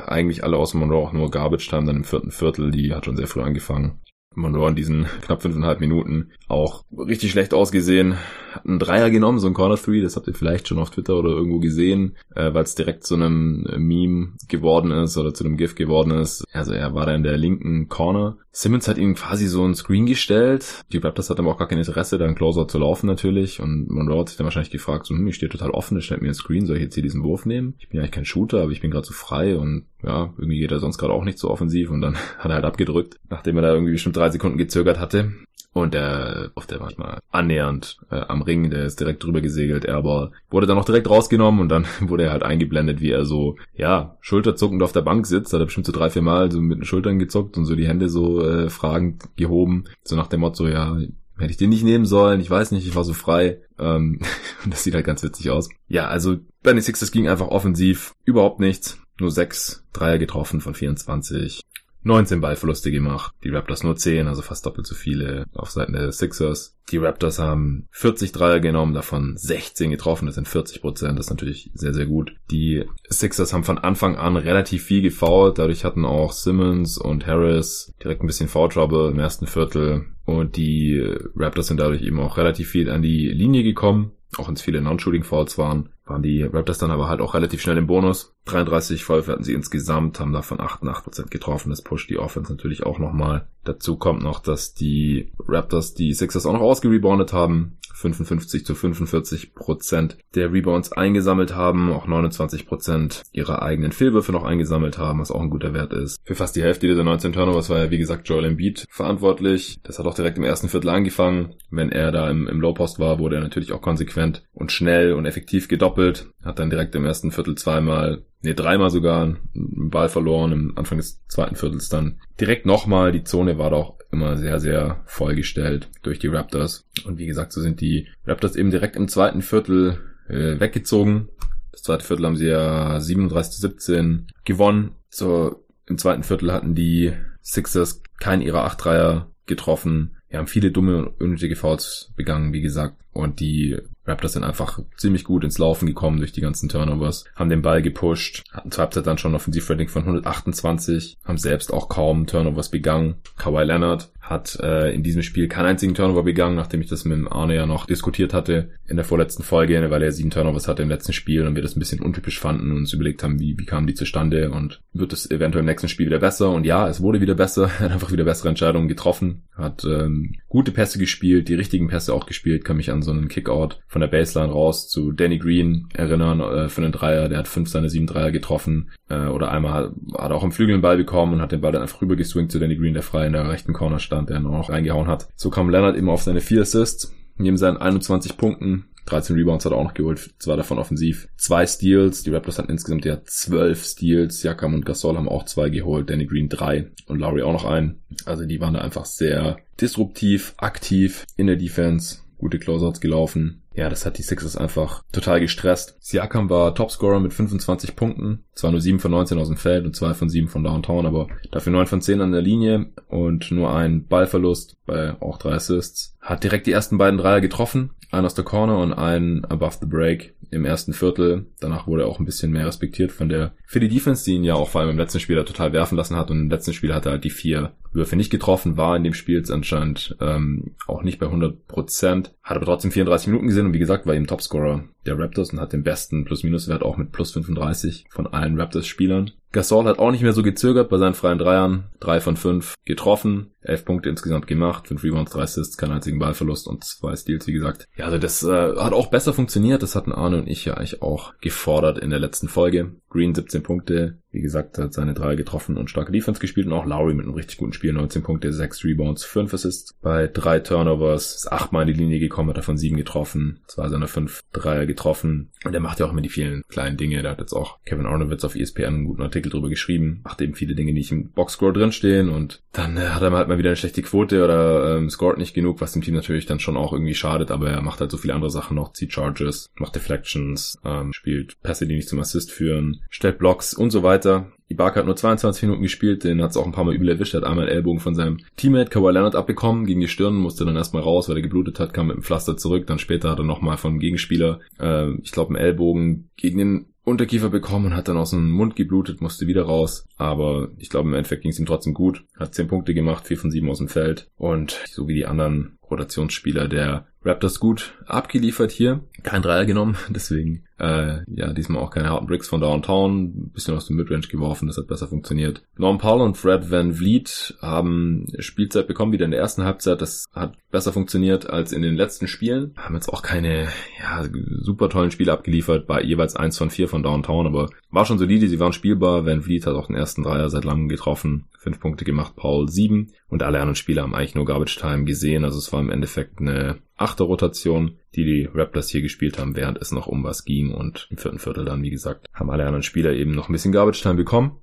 Eigentlich 0.07 0.45
alle 0.45 0.55
aus 0.55 0.73
Monroe 0.73 1.03
auch 1.03 1.11
nur 1.11 1.29
Garbage 1.29 1.67
Time 1.67 1.85
dann 1.85 1.97
im 1.97 2.03
vierten 2.05 2.31
Viertel. 2.31 2.71
Die 2.71 2.93
hat 2.93 3.03
schon 3.03 3.17
sehr 3.17 3.27
früh 3.27 3.41
angefangen. 3.41 3.99
Monroe 4.35 4.69
in 4.69 4.75
diesen 4.75 5.05
knapp 5.21 5.41
fünfeinhalb 5.41 5.79
Minuten 5.79 6.31
auch 6.47 6.83
richtig 6.91 7.31
schlecht 7.31 7.53
ausgesehen. 7.53 8.15
Hat 8.51 8.65
einen 8.65 8.79
Dreier 8.79 9.09
genommen, 9.09 9.39
so 9.39 9.47
ein 9.47 9.53
Corner 9.53 9.77
Three, 9.77 10.01
das 10.01 10.15
habt 10.15 10.27
ihr 10.27 10.33
vielleicht 10.33 10.67
schon 10.67 10.79
auf 10.79 10.89
Twitter 10.89 11.17
oder 11.17 11.29
irgendwo 11.29 11.59
gesehen, 11.59 12.15
äh, 12.35 12.53
weil 12.53 12.63
es 12.63 12.75
direkt 12.75 13.03
zu 13.03 13.15
einem 13.15 13.67
Meme 13.77 14.33
geworden 14.47 14.91
ist 14.91 15.17
oder 15.17 15.33
zu 15.33 15.43
einem 15.43 15.57
GIF 15.57 15.75
geworden 15.75 16.11
ist. 16.11 16.45
Also 16.51 16.73
er 16.73 16.93
war 16.93 17.05
da 17.05 17.13
in 17.13 17.23
der 17.23 17.37
linken 17.37 17.89
Corner. 17.89 18.37
Simmons 18.51 18.87
hat 18.87 18.97
ihm 18.97 19.13
quasi 19.13 19.47
so 19.47 19.63
ein 19.63 19.75
Screen 19.75 20.05
gestellt. 20.05 20.83
Die 20.91 20.97
Raptors 20.97 21.29
hatten 21.29 21.41
aber 21.41 21.51
auch 21.51 21.59
gar 21.59 21.67
kein 21.67 21.77
Interesse, 21.77 22.17
da 22.17 22.25
einen 22.25 22.35
Closer 22.35 22.67
zu 22.67 22.79
laufen 22.79 23.05
natürlich. 23.05 23.61
Und 23.61 23.89
Monroe 23.89 24.19
hat 24.19 24.29
sich 24.29 24.37
dann 24.37 24.45
wahrscheinlich 24.45 24.71
gefragt, 24.71 25.05
so, 25.05 25.15
hm, 25.15 25.27
ich 25.27 25.35
stehe 25.35 25.49
total 25.49 25.69
offen, 25.69 25.95
das 25.95 26.05
stellt 26.05 26.21
mir 26.21 26.29
ein 26.29 26.33
Screen, 26.33 26.65
soll 26.65 26.77
ich 26.77 26.83
jetzt 26.83 26.95
hier 26.95 27.03
diesen 27.03 27.23
Wurf 27.23 27.45
nehmen? 27.45 27.75
Ich 27.77 27.89
bin 27.89 27.99
eigentlich 27.99 28.11
kein 28.11 28.25
Shooter, 28.25 28.63
aber 28.63 28.71
ich 28.71 28.81
bin 28.81 28.91
gerade 28.91 29.05
so 29.05 29.13
frei 29.13 29.55
und 29.55 29.85
ja, 30.03 30.33
irgendwie 30.37 30.59
geht 30.59 30.71
er 30.71 30.79
sonst 30.79 30.97
gerade 30.97 31.13
auch 31.13 31.23
nicht 31.23 31.37
so 31.37 31.49
offensiv 31.49 31.91
und 31.91 32.01
dann 32.01 32.15
hat 32.37 32.51
er 32.51 32.55
halt 32.55 32.65
abgedrückt, 32.65 33.19
nachdem 33.29 33.55
er 33.57 33.61
da 33.61 33.73
irgendwie 33.73 33.93
bestimmt 33.93 34.17
drei 34.19 34.29
Sekunden 34.29 34.57
gezögert 34.57 34.99
hatte. 34.99 35.31
Und 35.71 35.93
der, 35.93 36.51
auf 36.55 36.65
der 36.65 36.79
manchmal 36.79 37.19
annähernd 37.29 37.97
äh, 38.09 38.15
am 38.21 38.41
Ring, 38.41 38.71
der 38.71 38.85
ist 38.85 38.99
direkt 38.99 39.23
drüber 39.23 39.39
gesegelt, 39.39 39.87
aber 39.87 40.31
wurde 40.49 40.65
dann 40.65 40.79
auch 40.79 40.85
direkt 40.85 41.07
rausgenommen 41.07 41.61
und 41.61 41.69
dann 41.69 41.85
wurde 42.01 42.23
er 42.23 42.31
halt 42.31 42.43
eingeblendet, 42.43 43.01
wie 43.01 43.11
er 43.11 43.23
so, 43.23 43.55
ja, 43.75 44.17
schulterzuckend 44.19 44.81
auf 44.81 44.93
der 44.93 45.01
Bank 45.01 45.27
sitzt, 45.27 45.53
hat 45.53 45.59
er 45.59 45.65
bestimmt 45.65 45.85
so 45.85 45.91
drei, 45.91 46.09
vier 46.09 46.23
Mal 46.23 46.51
so 46.51 46.59
mit 46.59 46.79
den 46.79 46.85
Schultern 46.85 47.19
gezuckt 47.19 47.55
und 47.55 47.65
so 47.65 47.75
die 47.75 47.87
Hände 47.87 48.09
so 48.09 48.43
äh, 48.43 48.69
fragend 48.69 49.29
gehoben, 49.35 49.85
so 50.03 50.15
nach 50.15 50.27
dem 50.27 50.39
Motto, 50.39 50.67
ja, 50.67 50.97
hätte 51.37 51.51
ich 51.51 51.57
den 51.57 51.69
nicht 51.69 51.83
nehmen 51.83 52.05
sollen, 52.05 52.41
ich 52.41 52.49
weiß 52.49 52.71
nicht, 52.71 52.87
ich 52.87 52.95
war 52.95 53.03
so 53.03 53.13
frei. 53.13 53.61
Ähm, 53.77 54.19
das 54.69 54.83
sieht 54.83 54.95
halt 54.95 55.05
ganz 55.05 55.23
witzig 55.23 55.51
aus. 55.51 55.69
Ja, 55.87 56.07
also 56.07 56.37
den 56.65 56.81
Sixers 56.81 57.11
ging 57.11 57.27
einfach 57.27 57.47
offensiv 57.47 58.13
überhaupt 58.25 58.59
nichts. 58.59 58.99
Nur 59.19 59.31
sechs 59.31 59.83
Dreier 59.91 60.17
getroffen 60.17 60.61
von 60.61 60.73
24. 60.73 61.61
19 62.03 62.41
Ballverluste 62.41 62.91
gemacht. 62.91 63.33
Die 63.43 63.49
Raptors 63.49 63.83
nur 63.83 63.95
10, 63.95 64.27
also 64.27 64.41
fast 64.41 64.65
doppelt 64.65 64.87
so 64.87 64.95
viele 64.95 65.45
auf 65.53 65.69
Seiten 65.69 65.93
der 65.93 66.11
Sixers. 66.11 66.77
Die 66.91 66.97
Raptors 66.97 67.39
haben 67.39 67.87
40 67.91 68.31
Dreier 68.31 68.59
genommen, 68.59 68.93
davon 68.93 69.35
16 69.37 69.91
getroffen. 69.91 70.25
Das 70.25 70.35
sind 70.35 70.47
40 70.47 70.81
Prozent. 70.81 71.17
Das 71.17 71.27
ist 71.27 71.29
natürlich 71.29 71.69
sehr, 71.73 71.93
sehr 71.93 72.05
gut. 72.05 72.33
Die 72.51 72.85
Sixers 73.09 73.53
haben 73.53 73.63
von 73.63 73.77
Anfang 73.77 74.15
an 74.15 74.37
relativ 74.37 74.83
viel 74.83 75.01
gefoult. 75.01 75.59
Dadurch 75.59 75.85
hatten 75.85 76.05
auch 76.05 76.31
Simmons 76.31 76.97
und 76.97 77.27
Harris 77.27 77.93
direkt 78.03 78.23
ein 78.23 78.27
bisschen 78.27 78.49
Foul 78.49 78.69
Trouble 78.69 79.11
im 79.11 79.19
ersten 79.19 79.45
Viertel. 79.45 80.05
Und 80.25 80.55
die 80.55 80.99
Raptors 81.35 81.67
sind 81.67 81.79
dadurch 81.79 82.01
eben 82.01 82.19
auch 82.19 82.37
relativ 82.37 82.69
viel 82.69 82.89
an 82.89 83.01
die 83.01 83.27
Linie 83.27 83.63
gekommen. 83.63 84.11
Auch 84.37 84.47
wenn 84.47 84.55
es 84.55 84.61
viele 84.61 84.81
Non-Shooting 84.81 85.23
Fouls 85.23 85.57
waren 85.57 85.89
waren 86.09 86.23
die 86.23 86.43
Raptors 86.43 86.77
dann 86.77 86.91
aber 86.91 87.07
halt 87.07 87.21
auch 87.21 87.33
relativ 87.33 87.61
schnell 87.61 87.77
im 87.77 87.87
Bonus. 87.87 88.33
33 88.45 89.03
Fäufe 89.03 89.31
hatten 89.31 89.43
sie 89.43 89.53
insgesamt, 89.53 90.19
haben 90.19 90.33
davon 90.33 90.59
88% 90.59 91.29
getroffen. 91.29 91.69
Das 91.69 91.81
pusht 91.81 92.09
die 92.09 92.17
Offense 92.17 92.51
natürlich 92.51 92.83
auch 92.83 92.99
nochmal. 92.99 93.47
Dazu 93.63 93.97
kommt 93.97 94.23
noch, 94.23 94.39
dass 94.39 94.73
die 94.73 95.31
Raptors 95.47 95.93
die 95.93 96.13
Sixers 96.13 96.45
auch 96.45 96.53
noch 96.53 96.61
ausgereboundet 96.61 97.33
haben. 97.33 97.77
55 97.99 98.65
zu 98.65 98.75
45 98.75 99.53
Prozent 99.55 100.17
der 100.33 100.53
Rebounds 100.53 100.93
eingesammelt 100.93 101.53
haben, 101.53 101.91
auch 101.91 102.07
29 102.07 102.65
Prozent 102.65 103.23
ihrer 103.33 103.61
eigenen 103.61 103.91
Fehlwürfe 103.91 104.31
noch 104.31 104.45
eingesammelt 104.45 104.97
haben, 104.97 105.19
was 105.19 105.31
auch 105.31 105.41
ein 105.41 105.49
guter 105.49 105.73
Wert 105.73 105.91
ist. 105.91 106.19
Für 106.23 106.35
fast 106.35 106.55
die 106.55 106.63
Hälfte 106.63 106.87
dieser 106.87 107.03
19 107.03 107.33
Turnovers 107.33 107.69
war 107.69 107.79
ja 107.79 107.91
wie 107.91 107.97
gesagt 107.97 108.27
Joel 108.29 108.45
Embiid 108.45 108.85
verantwortlich. 108.89 109.79
Das 109.83 109.99
hat 109.99 110.05
auch 110.05 110.13
direkt 110.13 110.37
im 110.37 110.45
ersten 110.45 110.69
Viertel 110.69 110.89
angefangen. 110.89 111.55
Wenn 111.71 111.91
er 111.91 112.11
da 112.11 112.29
im, 112.29 112.47
im 112.47 112.61
Low 112.61 112.73
Post 112.73 112.99
war, 112.99 113.19
wurde 113.19 113.35
er 113.35 113.41
natürlich 113.41 113.73
auch 113.73 113.81
konsequent 113.81 114.43
und 114.53 114.71
schnell 114.71 115.13
und 115.13 115.25
effektiv 115.25 115.67
gedoppelt. 115.67 115.98
Hat 116.43 116.59
dann 116.59 116.69
direkt 116.69 116.95
im 116.95 117.05
ersten 117.05 117.31
Viertel 117.31 117.55
zweimal 117.55 118.23
nee, 118.41 118.53
dreimal 118.53 118.89
sogar 118.89 119.23
einen 119.23 119.89
Ball 119.89 120.09
verloren, 120.09 120.51
im 120.51 120.77
Anfang 120.77 120.97
des 120.97 121.25
zweiten 121.27 121.55
Viertels 121.55 121.89
dann 121.89 122.19
direkt 122.39 122.65
nochmal. 122.65 123.11
Die 123.11 123.23
Zone 123.23 123.57
war 123.57 123.69
doch 123.69 123.95
immer 124.11 124.37
sehr, 124.37 124.59
sehr 124.59 125.01
vollgestellt 125.05 125.89
durch 126.01 126.19
die 126.19 126.27
Raptors. 126.27 126.87
Und 127.05 127.17
wie 127.17 127.27
gesagt, 127.27 127.51
so 127.51 127.61
sind 127.61 127.81
die 127.81 128.07
Raptors 128.25 128.55
eben 128.55 128.71
direkt 128.71 128.95
im 128.95 129.07
zweiten 129.07 129.41
Viertel 129.41 129.99
äh, 130.27 130.59
weggezogen. 130.59 131.29
Das 131.71 131.83
zweite 131.83 132.05
Viertel 132.05 132.25
haben 132.25 132.35
sie 132.35 132.47
ja 132.47 132.99
37 132.99 133.53
zu 133.53 133.61
17 133.61 134.27
gewonnen. 134.45 134.91
So, 135.09 135.63
im 135.85 135.97
zweiten 135.97 136.23
Viertel 136.23 136.51
hatten 136.51 136.75
die 136.75 137.13
Sixers 137.41 138.03
keinen 138.19 138.41
ihrer 138.41 138.63
acht 138.65 138.83
Dreier 138.83 139.31
getroffen. 139.45 140.17
Wir 140.29 140.39
haben 140.39 140.47
viele 140.47 140.71
dumme 140.71 140.97
und 140.97 141.21
unnötige 141.21 141.55
Fouls 141.55 142.11
begangen, 142.15 142.53
wie 142.53 142.61
gesagt. 142.61 142.97
Und 143.11 143.39
die 143.39 143.77
Raptors 144.05 144.33
sind 144.33 144.43
einfach 144.43 144.79
ziemlich 144.97 145.23
gut 145.23 145.43
ins 145.43 145.57
Laufen 145.57 145.85
gekommen 145.85 146.17
durch 146.17 146.31
die 146.31 146.41
ganzen 146.41 146.69
Turnovers, 146.69 147.25
haben 147.35 147.49
den 147.49 147.61
Ball 147.61 147.81
gepusht, 147.81 148.43
hatten 148.51 148.71
zur 148.71 148.83
Halbzeit 148.83 149.05
dann 149.05 149.17
schon 149.17 149.31
ein 149.31 149.35
Offensivrating 149.35 149.87
von 149.87 150.03
128, 150.03 151.17
haben 151.23 151.37
selbst 151.37 151.71
auch 151.73 151.89
kaum 151.89 152.25
Turnovers 152.25 152.69
begangen. 152.69 153.15
Kawhi 153.37 153.63
Leonard 153.63 154.11
hat 154.29 154.59
äh, 154.61 154.93
in 154.93 155.01
diesem 155.01 155.23
Spiel 155.23 155.47
keinen 155.47 155.65
einzigen 155.65 155.95
Turnover 155.95 156.21
begangen, 156.21 156.55
nachdem 156.55 156.81
ich 156.81 156.87
das 156.87 157.03
mit 157.03 157.19
Arne 157.31 157.55
ja 157.55 157.65
noch 157.65 157.87
diskutiert 157.87 158.31
hatte 158.31 158.69
in 158.87 158.95
der 158.95 159.05
vorletzten 159.05 159.41
Folge, 159.41 159.89
weil 159.89 160.03
er 160.03 160.11
sieben 160.11 160.29
Turnovers 160.29 160.67
hatte 160.67 160.83
im 160.83 160.89
letzten 160.89 161.13
Spiel 161.13 161.47
und 161.47 161.55
wir 161.55 161.63
das 161.63 161.75
ein 161.75 161.79
bisschen 161.79 161.99
untypisch 161.99 162.39
fanden 162.39 162.71
und 162.71 162.77
uns 162.77 162.93
überlegt 162.93 163.23
haben, 163.23 163.39
wie, 163.39 163.57
wie 163.57 163.65
kamen 163.65 163.87
die 163.87 163.95
zustande 163.95 164.51
und 164.51 164.81
wird 164.93 165.13
es 165.13 165.29
eventuell 165.31 165.61
im 165.61 165.65
nächsten 165.65 165.89
Spiel 165.89 166.05
wieder 166.05 166.19
besser? 166.19 166.51
Und 166.51 166.65
ja, 166.65 166.87
es 166.87 167.01
wurde 167.01 167.21
wieder 167.21 167.33
besser, 167.33 167.63
er 167.79 167.85
hat 167.85 167.91
einfach 167.91 168.11
wieder 168.11 168.23
bessere 168.23 168.49
Entscheidungen 168.49 168.87
getroffen, 168.87 169.43
hat 169.55 169.83
ähm, 169.83 170.35
gute 170.47 170.71
Pässe 170.71 170.99
gespielt, 170.99 171.49
die 171.49 171.55
richtigen 171.55 171.87
Pässe 171.87 172.13
auch 172.13 172.27
gespielt, 172.27 172.63
kann 172.63 172.77
mich 172.77 172.91
an 172.91 173.01
so 173.01 173.11
einen 173.11 173.29
Kickout 173.29 173.79
von 173.87 174.01
der 174.01 174.09
Baseline 174.09 174.51
raus 174.51 174.87
zu 174.87 175.11
Danny 175.11 175.39
Green 175.39 175.87
erinnern 175.95 176.39
äh, 176.39 176.69
für 176.69 176.83
einen 176.83 176.91
Dreier, 176.91 177.29
der 177.29 177.39
hat 177.39 177.47
fünf 177.47 177.69
seiner 177.69 177.89
sieben 177.89 178.05
Dreier 178.05 178.31
getroffen 178.31 178.91
äh, 179.09 179.25
oder 179.25 179.51
einmal 179.51 179.73
hat, 179.73 179.91
hat 180.19 180.31
auch 180.31 180.43
im 180.43 180.51
Flügel 180.51 180.75
den 180.75 180.81
Ball 180.83 180.97
bekommen 180.97 181.33
und 181.33 181.41
hat 181.41 181.51
den 181.51 181.61
Ball 181.61 181.71
dann 181.71 181.81
einfach 181.81 182.03
rüber 182.03 182.15
geswingt 182.15 182.51
zu 182.51 182.59
Danny 182.59 182.75
Green, 182.75 182.93
der 182.93 183.01
frei 183.01 183.25
in 183.25 183.33
der 183.33 183.49
rechten 183.49 183.73
Corner 183.73 183.97
stand 183.97 184.18
Touchdown, 184.25 184.43
der 184.43 184.51
noch 184.51 184.69
reingehauen 184.69 185.07
hat. 185.07 185.27
So 185.35 185.49
kam 185.49 185.69
Leonard 185.69 185.95
eben 185.95 186.09
auf 186.09 186.23
seine 186.23 186.41
vier 186.41 186.61
Assists. 186.61 187.13
Neben 187.37 187.57
seinen 187.57 187.77
21 187.77 188.37
Punkten 188.37 188.85
13 189.05 189.35
Rebounds 189.35 189.65
hat 189.65 189.71
er 189.71 189.77
auch 189.77 189.85
noch 189.85 189.93
geholt, 189.95 190.35
zwei 190.37 190.55
davon 190.55 190.77
offensiv. 190.77 191.29
Zwei 191.35 191.65
Steals, 191.65 192.21
die 192.21 192.29
Raptors 192.29 192.59
hatten 192.59 192.71
insgesamt 192.71 193.05
ja 193.05 193.23
zwölf 193.23 193.83
Steals. 193.83 194.43
Jakam 194.43 194.75
und 194.75 194.85
Gasol 194.85 195.17
haben 195.17 195.29
auch 195.29 195.45
zwei 195.45 195.69
geholt, 195.69 196.09
Danny 196.09 196.27
Green 196.27 196.49
drei 196.49 196.91
und 197.07 197.19
Lowry 197.19 197.41
auch 197.41 197.53
noch 197.53 197.65
einen. 197.65 198.03
Also 198.25 198.45
die 198.45 198.61
waren 198.61 198.75
da 198.75 198.81
einfach 198.81 199.05
sehr 199.05 199.57
disruptiv, 199.81 200.53
aktiv 200.57 201.25
in 201.37 201.47
der 201.47 201.55
Defense, 201.55 202.19
gute 202.37 202.59
Closeouts 202.59 202.99
gelaufen 202.99 203.63
ja, 203.79 203.87
das 203.87 204.05
hat 204.05 204.17
die 204.17 204.23
Sixers 204.23 204.57
einfach 204.57 205.03
total 205.13 205.39
gestresst. 205.39 205.95
Siakam 206.01 206.49
war 206.49 206.75
Topscorer 206.75 207.21
mit 207.21 207.33
25 207.33 207.95
Punkten. 207.95 208.43
Zwar 208.53 208.71
nur 208.71 208.81
7 208.81 208.99
von 208.99 209.11
19 209.11 209.39
aus 209.39 209.47
dem 209.47 209.55
Feld 209.55 209.85
und 209.85 209.95
2 209.95 210.15
von 210.15 210.27
7 210.27 210.49
von 210.49 210.65
Downtown, 210.65 211.05
aber 211.05 211.29
dafür 211.49 211.71
9 211.71 211.87
von 211.87 212.01
10 212.01 212.19
an 212.19 212.33
der 212.33 212.41
Linie 212.41 212.87
und 213.07 213.51
nur 213.51 213.73
ein 213.73 214.05
Ballverlust 214.05 214.75
bei 214.85 215.15
auch 215.21 215.37
drei 215.37 215.53
Assists. 215.53 216.17
Hat 216.19 216.43
direkt 216.43 216.67
die 216.67 216.73
ersten 216.73 216.97
beiden 216.97 217.17
Dreier 217.17 217.39
getroffen. 217.39 217.91
Einen 218.11 218.25
aus 218.25 218.33
der 218.33 218.43
Corner 218.43 218.79
und 218.79 218.91
einen 218.91 219.45
above 219.45 219.77
the 219.79 219.85
break 219.85 220.35
im 220.51 220.65
ersten 220.65 220.93
Viertel. 220.93 221.45
Danach 221.61 221.87
wurde 221.87 222.03
er 222.03 222.07
auch 222.07 222.19
ein 222.19 222.25
bisschen 222.25 222.51
mehr 222.51 222.65
respektiert 222.67 223.11
von 223.11 223.29
der 223.29 223.53
die 223.73 223.87
Defense, 223.87 224.25
die 224.25 224.33
ihn 224.33 224.43
ja 224.43 224.55
auch 224.55 224.67
vor 224.67 224.81
allem 224.81 224.89
im 224.89 224.97
letzten 224.97 225.19
Spiel 225.19 225.41
total 225.43 225.73
werfen 225.73 225.95
lassen 225.95 226.17
hat. 226.17 226.31
Und 226.31 226.39
im 226.39 226.49
letzten 226.49 226.73
Spiel 226.73 226.93
hat 226.93 227.05
er 227.05 227.13
halt 227.13 227.23
die 227.23 227.29
vier 227.29 227.73
Würfe 227.91 228.15
nicht 228.15 228.29
getroffen, 228.29 228.77
war 228.77 228.95
in 228.95 229.03
dem 229.03 229.13
Spiel 229.13 229.43
anscheinend 229.49 230.15
ähm, 230.19 230.75
auch 230.87 231.03
nicht 231.03 231.19
bei 231.19 231.27
100 231.27 231.67
Prozent, 231.67 232.35
hat 232.49 232.57
aber 232.57 232.65
trotzdem 232.65 232.91
34 232.91 233.27
Minuten 233.27 233.47
gesehen 233.47 233.67
und 233.67 233.73
wie 233.73 233.79
gesagt 233.79 234.07
war 234.07 234.15
ihm 234.15 234.25
Topscorer 234.25 234.83
der 235.05 235.19
Raptors 235.19 235.53
und 235.53 235.59
hat 235.59 235.71
den 235.71 235.83
besten 235.83 236.25
Plus-Minus-Wert 236.25 236.81
auch 236.81 236.97
mit 236.97 237.11
plus 237.11 237.31
35 237.31 238.07
von 238.09 238.25
allen 238.25 238.59
Raptors-Spielern. 238.59 239.31
Gasol 239.51 239.85
hat 239.85 239.99
auch 239.99 240.11
nicht 240.11 240.21
mehr 240.21 240.33
so 240.33 240.43
gezögert 240.43 240.89
bei 240.89 240.97
seinen 240.97 241.13
freien 241.13 241.37
Dreiern. 241.37 241.85
Drei 241.99 242.19
von 242.19 242.37
fünf 242.37 242.75
getroffen, 242.85 243.51
elf 243.61 243.85
Punkte 243.85 244.09
insgesamt 244.09 244.47
gemacht, 244.47 244.87
fünf 244.87 245.03
Rebounds, 245.03 245.31
drei 245.31 245.43
Assists, 245.43 245.77
keinen 245.77 245.93
einzigen 245.93 246.19
Ballverlust 246.19 246.67
und 246.67 246.83
zwei 246.83 247.15
Steals, 247.15 247.47
wie 247.47 247.53
gesagt. 247.53 247.87
Ja, 247.95 248.05
also 248.05 248.17
das 248.17 248.43
äh, 248.43 248.75
hat 248.75 248.93
auch 248.93 249.07
besser 249.07 249.33
funktioniert. 249.33 249.81
Das 249.81 249.95
hatten 249.95 250.11
Arne 250.11 250.37
und 250.37 250.47
ich 250.47 250.65
ja 250.65 250.75
eigentlich 250.75 251.01
auch 251.01 251.33
gefordert 251.41 251.97
in 251.99 252.09
der 252.09 252.19
letzten 252.19 252.47
Folge. 252.47 252.93
Green 253.09 253.33
17 253.33 253.63
Punkte, 253.63 254.19
wie 254.31 254.41
gesagt, 254.41 254.77
hat 254.77 254.93
seine 254.93 255.13
drei 255.13 255.35
getroffen 255.35 255.77
und 255.77 255.89
starke 255.89 256.11
Defense 256.11 256.39
gespielt 256.39 256.67
und 256.67 256.73
auch 256.73 256.85
Lowry 256.85 257.15
mit 257.15 257.25
einem 257.25 257.33
richtig 257.33 257.57
guten 257.57 257.73
Spiel. 257.73 257.93
19 257.93 258.21
Punkte, 258.21 258.53
6 258.53 258.83
Rebounds, 258.83 259.25
5 259.25 259.53
Assists 259.53 259.95
bei 260.01 260.27
drei 260.27 260.59
Turnovers, 260.59 261.35
ist 261.35 261.51
achtmal 261.51 261.87
in 261.87 261.95
die 261.95 261.99
Linie 261.99 262.19
gekommen, 262.19 262.49
hat 262.49 262.57
davon 262.57 262.77
sieben 262.77 262.97
getroffen, 262.97 263.61
zwei 263.67 263.89
seiner 263.89 264.07
fünf 264.07 264.43
Dreier 264.51 264.85
getroffen. 264.85 265.51
Und 265.65 265.73
er 265.73 265.79
macht 265.79 265.99
ja 265.99 266.05
auch 266.05 266.11
immer 266.11 266.21
die 266.21 266.29
vielen 266.29 266.61
kleinen 266.67 266.97
Dinge. 266.97 267.23
Da 267.23 267.31
hat 267.31 267.39
jetzt 267.39 267.53
auch 267.53 267.79
Kevin 267.85 268.05
Arnowitz 268.05 268.43
auf 268.43 268.55
ESPN 268.55 268.85
einen 268.85 269.05
guten 269.05 269.23
Artikel 269.23 269.49
drüber 269.49 269.69
geschrieben. 269.69 270.21
Macht 270.23 270.41
eben 270.41 270.53
viele 270.53 270.75
Dinge, 270.75 270.93
die 270.93 270.99
nicht 270.99 271.11
im 271.11 271.31
Boxscore 271.31 271.73
drinstehen 271.73 272.29
und 272.29 272.61
dann 272.71 272.97
äh, 272.97 273.09
hat 273.09 273.23
er 273.23 273.31
halt 273.31 273.47
mal 273.47 273.57
wieder 273.57 273.69
eine 273.69 273.75
schlechte 273.75 274.03
Quote 274.03 274.43
oder 274.43 274.97
ähm, 274.97 275.09
scored 275.09 275.39
nicht 275.39 275.55
genug, 275.55 275.81
was 275.81 275.93
dem 275.93 276.03
Team 276.03 276.13
natürlich 276.13 276.45
dann 276.45 276.59
schon 276.59 276.77
auch 276.77 276.93
irgendwie 276.93 277.15
schadet, 277.15 277.49
aber 277.49 277.69
er 277.69 277.81
macht 277.81 277.99
halt 277.99 278.11
so 278.11 278.17
viele 278.17 278.35
andere 278.35 278.51
Sachen 278.51 278.75
noch, 278.75 278.93
zieht 278.93 279.11
Charges, 279.11 279.69
macht 279.75 279.95
Deflections, 279.95 280.77
ähm, 280.85 281.11
spielt 281.11 281.59
Pässe, 281.61 281.87
die 281.87 281.95
nicht 281.95 282.09
zum 282.09 282.19
Assist 282.19 282.51
führen, 282.51 282.98
stellt 283.09 283.39
Blocks 283.39 283.73
und 283.73 283.91
so 283.91 284.03
weiter. 284.03 284.51
Ibaka 284.69 284.99
hat 284.99 285.05
nur 285.07 285.15
22 285.15 285.63
Minuten 285.63 285.81
gespielt, 285.81 286.23
den 286.23 286.43
hat 286.43 286.51
es 286.51 286.57
auch 286.57 286.65
ein 286.65 286.71
paar 286.71 286.83
Mal 286.83 286.93
übel 286.93 287.09
erwischt, 287.09 287.33
er 287.33 287.41
hat 287.41 287.47
einmal 287.47 287.65
einen 287.65 287.75
Ellbogen 287.75 287.99
von 287.99 288.13
seinem 288.13 288.37
Teammate 288.55 288.91
Kawhi 288.91 289.11
Leonard 289.11 289.35
abbekommen 289.35 289.85
gegen 289.85 289.99
die 289.99 290.07
Stirn, 290.07 290.35
musste 290.35 290.63
dann 290.63 290.75
erstmal 290.75 291.01
raus, 291.01 291.27
weil 291.27 291.37
er 291.37 291.41
geblutet 291.41 291.79
hat, 291.79 291.93
kam 291.93 292.07
mit 292.07 292.17
dem 292.17 292.23
Pflaster 292.23 292.55
zurück, 292.55 292.85
dann 292.85 292.99
später 292.99 293.31
hat 293.31 293.39
er 293.39 293.45
nochmal 293.45 293.77
vom 293.77 293.97
Gegenspieler, 293.97 294.59
äh, 294.79 295.11
ich 295.23 295.31
glaube, 295.31 295.55
einen 295.55 295.65
Ellbogen 295.65 296.29
gegen 296.37 296.59
den 296.59 296.85
Unterkiefer 297.09 297.49
bekommen 297.49 297.87
und 297.87 297.95
hat 297.95 298.07
dann 298.07 298.17
aus 298.17 298.29
dem 298.29 298.51
Mund 298.51 298.75
geblutet, 298.75 299.19
musste 299.19 299.47
wieder 299.47 299.63
raus. 299.63 300.05
Aber 300.17 300.69
ich 300.77 300.89
glaube, 300.89 301.09
im 301.09 301.15
Endeffekt 301.15 301.41
ging 301.41 301.51
es 301.51 301.59
ihm 301.59 301.65
trotzdem 301.65 301.95
gut. 301.95 302.23
Hat 302.37 302.53
10 302.53 302.67
Punkte 302.67 302.93
gemacht, 302.93 303.25
4 303.25 303.37
von 303.37 303.51
7 303.51 303.67
aus 303.67 303.79
dem 303.79 303.87
Feld. 303.87 304.29
Und 304.37 304.79
so 304.91 305.07
wie 305.07 305.15
die 305.15 305.25
anderen 305.25 305.79
Rotationsspieler 305.89 306.67
der 306.67 307.07
Raptors 307.29 307.59
gut 307.59 307.93
abgeliefert 308.05 308.71
hier. 308.71 309.01
Kein 309.23 309.41
Dreier 309.41 309.65
genommen, 309.65 309.97
deswegen 310.09 310.63
äh, 310.79 311.19
ja 311.27 311.53
diesmal 311.53 311.81
auch 311.81 311.91
keine 311.91 312.09
harten 312.09 312.25
Bricks 312.25 312.47
von 312.47 312.61
Downtown. 312.61 313.51
bisschen 313.53 313.75
aus 313.75 313.87
dem 313.87 313.97
Midrange 313.97 314.27
geworfen, 314.27 314.67
das 314.67 314.77
hat 314.77 314.87
besser 314.87 315.07
funktioniert. 315.07 315.61
Norm 315.77 315.97
Paul 315.97 316.21
und 316.21 316.37
Fred 316.37 316.71
Van 316.71 316.93
Vliet 316.93 317.57
haben 317.61 318.25
Spielzeit 318.39 318.87
bekommen, 318.87 319.11
wieder 319.11 319.25
in 319.25 319.31
der 319.31 319.39
ersten 319.39 319.63
Halbzeit. 319.63 320.01
Das 320.01 320.25
hat 320.33 320.55
besser 320.71 320.93
funktioniert 320.93 321.49
als 321.49 321.71
in 321.71 321.81
den 321.81 321.95
letzten 321.95 322.27
Spielen. 322.27 322.73
Haben 322.77 322.95
jetzt 322.95 323.09
auch 323.09 323.21
keine 323.21 323.67
ja, 323.99 324.25
super 324.61 324.89
tollen 324.89 325.11
Spiele 325.11 325.33
abgeliefert, 325.33 325.85
bei 325.85 326.01
jeweils 326.01 326.35
eins 326.35 326.57
von 326.57 326.69
vier 326.69 326.87
von 326.87 327.03
Downtown, 327.03 327.45
aber 327.45 327.69
war 327.91 328.05
schon 328.05 328.19
solide, 328.19 328.47
sie 328.47 328.59
waren 328.59 328.73
spielbar. 328.73 329.25
Van 329.25 329.41
Vliet 329.41 329.65
hat 329.65 329.75
auch 329.75 329.87
den 329.87 329.95
ersten 329.95 330.23
Dreier 330.23 330.49
seit 330.49 330.65
langem 330.65 330.89
getroffen. 330.89 331.45
Fünf 331.57 331.79
Punkte 331.79 332.05
gemacht, 332.05 332.35
Paul 332.35 332.69
sieben. 332.69 333.11
Und 333.29 333.43
alle 333.43 333.59
anderen 333.59 333.75
Spieler 333.75 334.01
haben 334.01 334.15
eigentlich 334.15 334.35
nur 334.35 334.45
Garbage 334.45 334.77
Time 334.77 335.05
gesehen. 335.05 335.45
Also 335.45 335.59
es 335.59 335.71
war 335.71 335.79
im 335.79 335.91
Endeffekt 335.91 336.39
eine 336.39 336.79
achte 336.97 337.23
Rotation, 337.23 337.97
die 338.15 338.25
die 338.25 338.49
Raptors 338.51 338.89
hier 338.89 339.01
gespielt 339.01 339.37
haben, 339.37 339.55
während 339.55 339.77
es 339.77 339.91
noch 339.91 340.07
um 340.07 340.23
was 340.23 340.45
ging. 340.45 340.73
Und 340.73 341.07
im 341.11 341.17
vierten 341.17 341.39
Viertel 341.39 341.63
dann, 341.63 341.83
wie 341.83 341.91
gesagt, 341.91 342.25
haben 342.33 342.49
alle 342.49 342.65
anderen 342.65 342.83
Spieler 342.83 343.13
eben 343.13 343.31
noch 343.31 343.47
ein 343.47 343.53
bisschen 343.53 343.71
Garbage 343.71 344.01
Time 344.01 344.15
bekommen. 344.15 344.57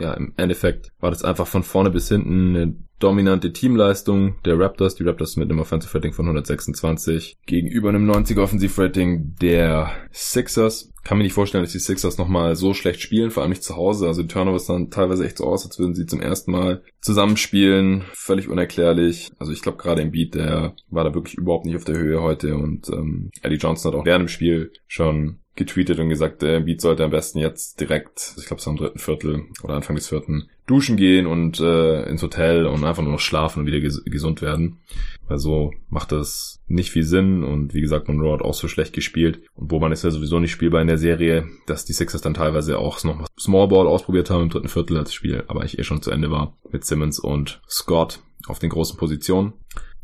Ja, 0.00 0.14
im 0.14 0.32
Endeffekt 0.36 0.90
war 0.98 1.10
das 1.10 1.24
einfach 1.24 1.46
von 1.46 1.62
vorne 1.62 1.90
bis 1.90 2.08
hinten 2.08 2.56
eine 2.56 2.74
dominante 3.00 3.52
Teamleistung 3.52 4.36
der 4.44 4.58
Raptors. 4.58 4.94
Die 4.94 5.04
Raptors 5.04 5.36
mit 5.36 5.50
einem 5.50 5.60
Offensive 5.60 5.94
Rating 5.94 6.12
von 6.12 6.26
126 6.26 7.36
gegenüber 7.46 7.88
einem 7.88 8.08
90er 8.08 8.42
Offensive 8.42 8.82
Rating 8.82 9.34
der 9.40 9.90
Sixers. 10.12 10.92
Kann 11.02 11.18
mir 11.18 11.24
nicht 11.24 11.32
vorstellen, 11.32 11.64
dass 11.64 11.72
die 11.72 11.78
Sixers 11.78 12.18
nochmal 12.18 12.56
so 12.56 12.74
schlecht 12.74 13.00
spielen, 13.00 13.30
vor 13.30 13.42
allem 13.42 13.50
nicht 13.50 13.64
zu 13.64 13.74
Hause. 13.74 14.06
Also 14.06 14.22
die 14.22 14.28
Turnovers 14.28 14.66
sahen 14.66 14.90
teilweise 14.90 15.24
echt 15.24 15.38
so 15.38 15.44
aus, 15.44 15.64
als 15.64 15.78
würden 15.78 15.94
sie 15.94 16.06
zum 16.06 16.20
ersten 16.20 16.52
Mal 16.52 16.82
zusammenspielen. 17.00 18.04
Völlig 18.12 18.48
unerklärlich. 18.48 19.30
Also 19.38 19.52
ich 19.52 19.62
glaube 19.62 19.78
gerade 19.78 20.02
im 20.02 20.10
Beat, 20.10 20.34
der 20.34 20.74
war 20.88 21.04
da 21.04 21.14
wirklich 21.14 21.36
überhaupt 21.36 21.64
nicht 21.64 21.76
auf 21.76 21.84
der 21.84 21.96
Höhe 21.96 22.20
heute 22.22 22.54
und 22.54 22.88
ähm, 22.90 23.30
Eddie 23.42 23.56
Johnson 23.56 23.92
hat 23.92 24.00
auch 24.00 24.04
während 24.04 24.24
dem 24.24 24.28
Spiel 24.28 24.72
schon 24.86 25.39
getweetet 25.56 25.98
und 25.98 26.08
gesagt, 26.08 26.42
der 26.42 26.60
Beat 26.60 26.80
sollte 26.80 27.04
am 27.04 27.10
besten 27.10 27.38
jetzt 27.38 27.80
direkt, 27.80 28.34
ich 28.38 28.46
glaube 28.46 28.62
so 28.62 28.70
am 28.70 28.76
dritten 28.76 28.98
Viertel 28.98 29.44
oder 29.62 29.74
Anfang 29.74 29.96
des 29.96 30.08
vierten, 30.08 30.48
duschen 30.66 30.96
gehen 30.96 31.26
und 31.26 31.60
äh, 31.60 32.08
ins 32.08 32.22
Hotel 32.22 32.66
und 32.66 32.84
einfach 32.84 33.02
nur 33.02 33.12
noch 33.12 33.20
schlafen 33.20 33.60
und 33.60 33.66
wieder 33.66 33.80
ges 33.80 34.02
gesund 34.04 34.42
werden. 34.42 34.78
Weil 35.26 35.38
so 35.38 35.72
macht 35.88 36.12
das 36.12 36.60
nicht 36.66 36.90
viel 36.90 37.02
Sinn 37.02 37.42
und 37.42 37.74
wie 37.74 37.80
gesagt, 37.80 38.08
Monroe 38.08 38.32
hat 38.32 38.42
auch 38.42 38.54
so 38.54 38.68
schlecht 38.68 38.92
gespielt 38.92 39.42
und 39.54 39.68
Boban 39.68 39.92
ist 39.92 40.04
ja 40.04 40.10
sowieso 40.10 40.38
nicht 40.38 40.52
spielbar 40.52 40.80
in 40.80 40.88
der 40.88 40.98
Serie, 40.98 41.48
dass 41.66 41.84
die 41.84 41.92
Sixers 41.92 42.22
dann 42.22 42.34
teilweise 42.34 42.78
auch 42.78 43.02
noch 43.04 43.26
Small 43.38 43.68
Ball 43.68 43.86
ausprobiert 43.86 44.30
haben 44.30 44.44
im 44.44 44.50
dritten 44.50 44.68
Viertel, 44.68 44.96
als 44.96 45.12
Spiel 45.12 45.44
aber 45.48 45.60
eigentlich 45.60 45.78
eh 45.78 45.84
schon 45.84 46.02
zu 46.02 46.10
Ende 46.10 46.30
war 46.30 46.56
mit 46.70 46.84
Simmons 46.84 47.18
und 47.18 47.60
Scott 47.68 48.20
auf 48.46 48.58
den 48.58 48.70
großen 48.70 48.96
Positionen. 48.96 49.52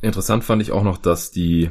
Interessant 0.07 0.45
fand 0.45 0.63
ich 0.63 0.71
auch 0.71 0.85
noch, 0.85 0.99
dass 0.99 1.33
die 1.33 1.69